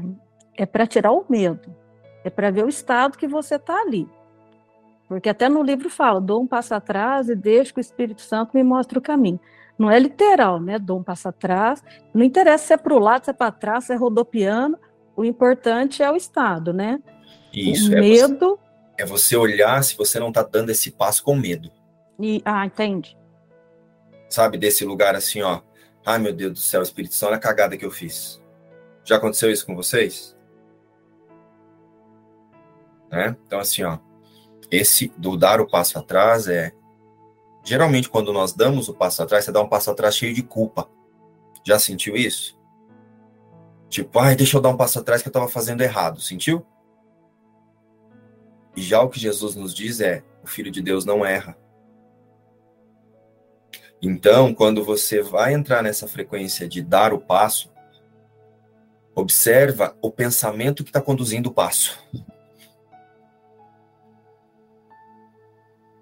[0.56, 1.76] é para tirar o medo,
[2.24, 4.08] é para ver o estado que você está ali.
[5.10, 8.52] Porque até no livro fala, dou um passo atrás e deixo que o Espírito Santo
[8.53, 9.40] me mostre o caminho.
[9.77, 10.77] Não é literal, né?
[10.77, 11.84] Dou um passo atrás.
[12.14, 14.77] Não interessa se é para o lado, se é para trás, se é rodopiando.
[15.15, 17.02] O importante é o estado, né?
[17.52, 17.91] Isso.
[17.91, 18.60] O é medo.
[18.95, 21.72] Você, é você olhar se você não está dando esse passo com medo.
[22.19, 23.18] E, ah, entende.
[24.30, 25.61] Sabe, desse lugar assim, ó.
[26.06, 28.40] Ai, meu Deus do céu, Espírito Santo, olha a cagada que eu fiz.
[29.03, 30.38] Já aconteceu isso com vocês?
[33.10, 33.36] Né?
[33.48, 33.98] Então, assim, ó
[34.72, 36.72] esse do dar o passo atrás é
[37.64, 40.90] geralmente quando nós damos o passo atrás, você dá um passo atrás cheio de culpa.
[41.64, 42.58] Já sentiu isso?
[43.90, 46.66] Tipo, ai, deixa eu dar um passo atrás que eu estava fazendo errado, sentiu?
[48.76, 51.58] E já o que Jesus nos diz é: o Filho de Deus não erra.
[54.02, 57.70] Então, quando você vai entrar nessa frequência de dar o passo,
[59.14, 62.02] observa o pensamento que está conduzindo o passo.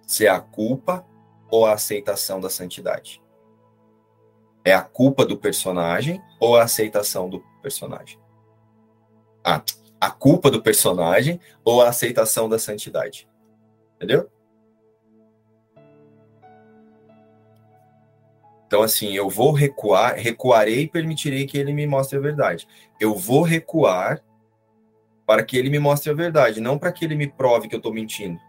[0.07, 1.05] Se é a culpa
[1.51, 3.21] ou a aceitação da santidade.
[4.63, 8.19] É a culpa do personagem ou a aceitação do personagem?
[9.43, 9.61] Ah,
[9.99, 13.29] a culpa do personagem ou a aceitação da santidade?
[13.95, 14.29] Entendeu?
[18.65, 22.67] Então, assim, eu vou recuar, recuarei e permitirei que ele me mostre a verdade.
[22.99, 24.21] Eu vou recuar
[25.25, 27.79] para que ele me mostre a verdade, não para que ele me prove que eu
[27.79, 28.39] estou mentindo.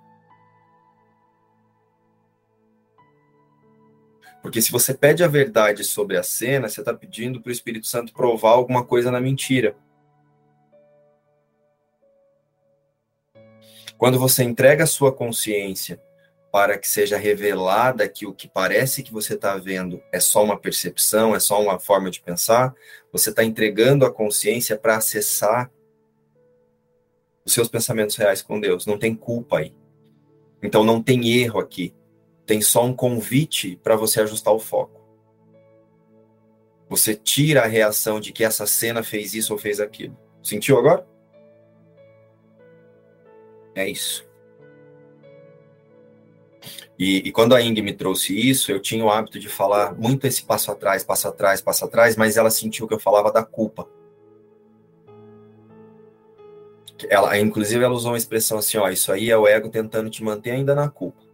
[4.43, 7.86] Porque se você pede a verdade sobre a cena, você está pedindo para o Espírito
[7.86, 9.77] Santo provar alguma coisa na mentira.
[13.97, 16.01] Quando você entrega a sua consciência
[16.52, 20.59] para que seja revelada que o que parece que você está vendo é só uma
[20.59, 22.74] percepção, é só uma forma de pensar,
[23.12, 25.70] você está entregando a consciência para acessar
[27.44, 28.86] os seus pensamentos reais com Deus.
[28.86, 29.74] Não tem culpa aí.
[30.62, 31.94] Então não tem erro aqui.
[32.49, 34.99] Tem só um convite para você ajustar o foco.
[36.89, 40.16] Você tira a reação de que essa cena fez isso ou fez aquilo.
[40.43, 41.07] Sentiu agora?
[43.75, 44.27] É isso.
[46.99, 50.27] E, e, quando a Ing me trouxe isso, eu tinha o hábito de falar muito
[50.27, 53.87] esse passo atrás, passo atrás, passo atrás, mas ela sentiu que eu falava da culpa.
[57.11, 60.25] Ela, inclusive, ela usou uma expressão assim: ó, isso aí é o ego tentando te
[60.25, 61.28] manter ainda na culpa.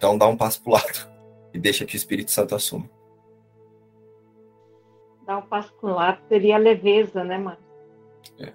[0.00, 1.10] Então dá um passo para o lado
[1.52, 2.88] e deixa que o Espírito Santo assuma.
[5.26, 7.58] Dar um passo para o lado seria leveza, né, mano?
[8.38, 8.50] É.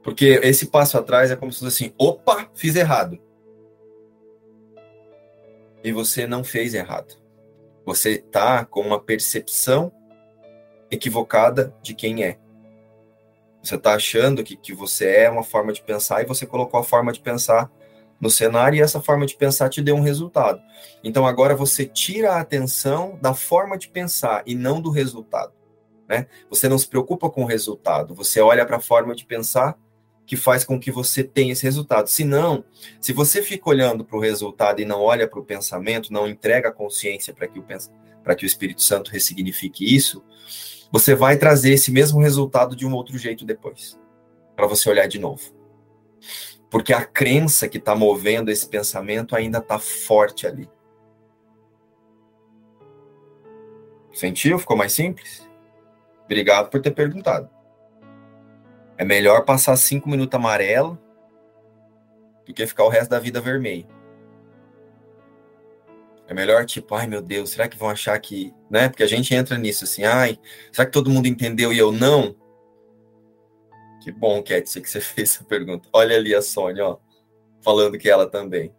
[0.00, 3.18] Porque esse passo atrás é como se fosse assim: opa, fiz errado.
[5.82, 7.16] E você não fez errado.
[7.84, 9.90] Você está com uma percepção
[10.88, 12.38] equivocada de quem é.
[13.60, 16.84] Você está achando que, que você é uma forma de pensar e você colocou a
[16.84, 17.68] forma de pensar
[18.20, 20.60] no cenário e essa forma de pensar te deu um resultado.
[21.02, 25.52] Então agora você tira a atenção da forma de pensar e não do resultado.
[26.08, 26.26] Né?
[26.50, 29.78] Você não se preocupa com o resultado, você olha para a forma de pensar
[30.26, 32.08] que faz com que você tenha esse resultado.
[32.08, 32.64] Se não,
[33.00, 36.68] se você fica olhando para o resultado e não olha para o pensamento, não entrega
[36.68, 37.64] a consciência para que, o,
[38.36, 40.22] que o Espírito Santo ressignifique isso,
[40.92, 43.98] você vai trazer esse mesmo resultado de um outro jeito depois,
[44.54, 45.56] para você olhar de novo
[46.70, 50.68] porque a crença que está movendo esse pensamento ainda está forte ali.
[54.12, 54.58] Sentiu?
[54.58, 55.48] Ficou mais simples?
[56.24, 57.48] Obrigado por ter perguntado.
[58.96, 60.98] É melhor passar cinco minutos amarelo
[62.44, 63.86] do que ficar o resto da vida vermelho.
[66.26, 68.52] É melhor, tipo, ai meu Deus, será que vão achar que.
[68.68, 68.88] Né?
[68.88, 70.38] Porque a gente entra nisso assim, ai,
[70.70, 72.36] será que todo mundo entendeu e eu não?
[74.00, 75.88] Que bom, Cat, que você fez essa pergunta.
[75.92, 76.98] Olha ali a Sônia, ó,
[77.60, 78.74] falando que ela também.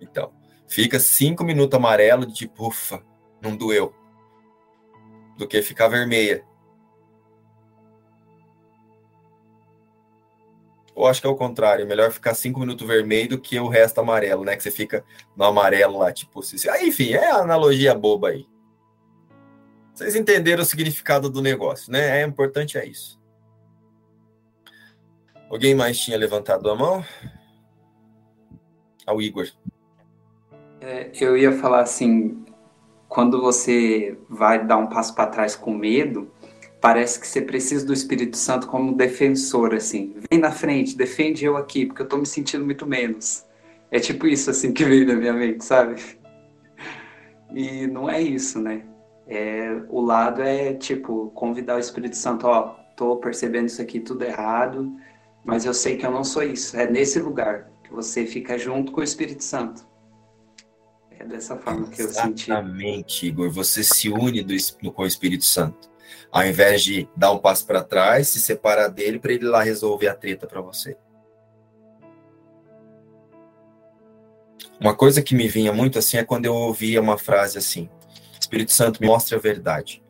[0.00, 0.32] Então,
[0.66, 3.02] fica cinco minutos amarelo de tipo, ufa,
[3.40, 3.94] não doeu.
[5.36, 6.44] Do que ficar vermelha.
[10.94, 13.98] Ou acho que é o contrário, melhor ficar cinco minutos vermelho do que o resto
[13.98, 14.54] amarelo, né?
[14.54, 15.04] Que você fica
[15.36, 16.40] no amarelo lá, tipo.
[16.40, 16.68] Se...
[16.68, 18.46] Ah, enfim, é a analogia boba aí.
[19.92, 22.20] Vocês entenderam o significado do negócio, né?
[22.20, 23.20] É importante é isso.
[25.50, 27.04] Alguém mais tinha levantado a mão?
[29.06, 29.46] Ao Igor.
[30.80, 32.44] É, eu ia falar assim,
[33.08, 36.30] quando você vai dar um passo para trás com medo,
[36.80, 40.16] parece que você precisa do Espírito Santo como defensor, assim.
[40.30, 43.44] Vem na frente, defende eu aqui, porque eu estou me sentindo muito menos.
[43.90, 46.02] É tipo isso, assim, que veio na minha mente, sabe?
[47.54, 48.82] E não é isso, né?
[49.26, 54.24] É, o lado é, tipo, convidar o Espírito Santo, ó, tô percebendo isso aqui tudo
[54.24, 54.92] errado,
[55.44, 56.76] mas eu sei que eu não sou isso.
[56.76, 59.86] É nesse lugar que você fica junto com o Espírito Santo.
[61.10, 62.50] É dessa forma que eu senti.
[62.50, 63.50] Exatamente, Igor.
[63.50, 64.54] Você se une do,
[64.92, 65.90] com o Espírito Santo.
[66.32, 70.08] Ao invés de dar um passo para trás, se separar dele para ele lá resolver
[70.08, 70.96] a treta para você.
[74.80, 77.88] Uma coisa que me vinha muito assim é quando eu ouvia uma frase assim:
[78.40, 80.02] Espírito Santo me mostra a verdade.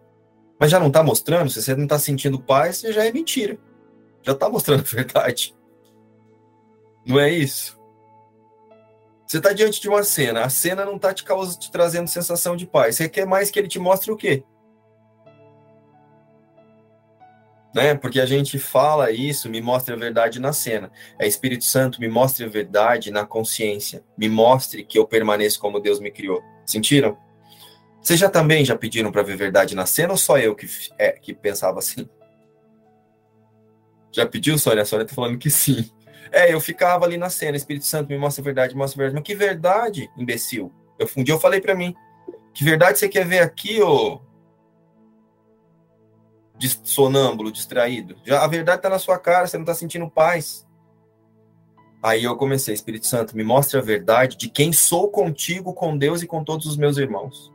[0.58, 3.58] Mas já não está mostrando, se você não está sentindo paz, já é mentira
[4.24, 5.54] já tá mostrando a verdade.
[7.06, 7.78] Não é isso?
[9.26, 12.56] Você tá diante de uma cena, a cena não tá te, causando, te trazendo sensação
[12.56, 12.96] de paz.
[12.96, 14.44] Você quer mais que ele te mostre o quê?
[17.74, 17.94] Né?
[17.94, 20.92] Porque a gente fala isso, me mostre a verdade na cena.
[21.18, 24.04] É Espírito Santo, me mostre a verdade na consciência.
[24.16, 26.40] Me mostre que eu permaneço como Deus me criou.
[26.64, 27.18] Sentiram?
[28.00, 30.68] Vocês já também já pediram para ver verdade na cena ou só eu que,
[30.98, 32.08] é, que pensava assim?
[34.14, 34.82] Já pediu, Sônia?
[34.82, 35.90] A Sônia tá falando que sim.
[36.30, 39.14] É, eu ficava ali na cena, Espírito Santo, me mostra a verdade, mostra a verdade.
[39.20, 40.72] Mas que verdade, imbecil?
[40.98, 41.94] Eu, um dia eu falei para mim,
[42.52, 44.20] que verdade você quer ver aqui, ô
[46.84, 48.16] sonâmbulo, distraído?
[48.24, 50.64] Já a verdade está na sua cara, você não está sentindo paz.
[52.00, 56.22] Aí eu comecei, Espírito Santo, me mostre a verdade de quem sou contigo, com Deus
[56.22, 57.52] e com todos os meus irmãos.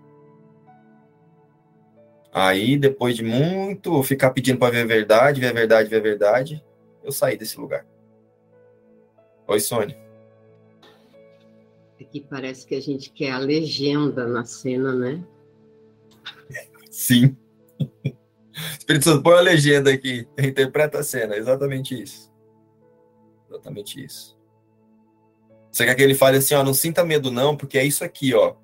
[2.32, 6.02] Aí, depois de muito ficar pedindo para ver a verdade, ver a verdade, ver a
[6.02, 6.64] verdade,
[7.04, 7.86] eu saí desse lugar.
[9.48, 9.98] Oi, Sônia.
[12.00, 15.24] Aqui parece que a gente quer a legenda na cena, né?
[16.90, 17.36] Sim.
[18.78, 22.32] Espírito Santo, põe a legenda aqui, interpreta a cena, exatamente isso.
[23.50, 24.38] Exatamente isso.
[25.72, 28.34] Você quer que ele fale assim, ó, não sinta medo não, porque é isso aqui,
[28.34, 28.56] ó.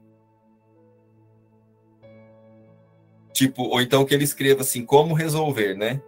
[3.36, 6.02] Tipo, ou então que ele escreva assim, como resolver, né?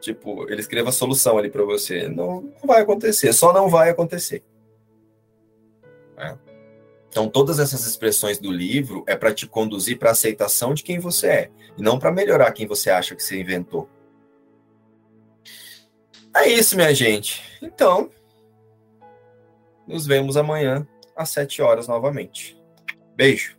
[0.00, 2.08] Tipo, ele escreva a solução ali para você.
[2.08, 4.42] Não, não, vai acontecer, só não vai acontecer.
[6.18, 6.36] É.
[7.08, 10.98] Então, todas essas expressões do livro é para te conduzir para a aceitação de quem
[10.98, 13.88] você é, e não para melhorar quem você acha que você inventou.
[16.34, 17.40] É isso, minha gente.
[17.62, 18.10] Então,
[19.86, 20.84] nos vemos amanhã
[21.14, 22.60] às 7 horas novamente.
[23.14, 23.56] Beijo.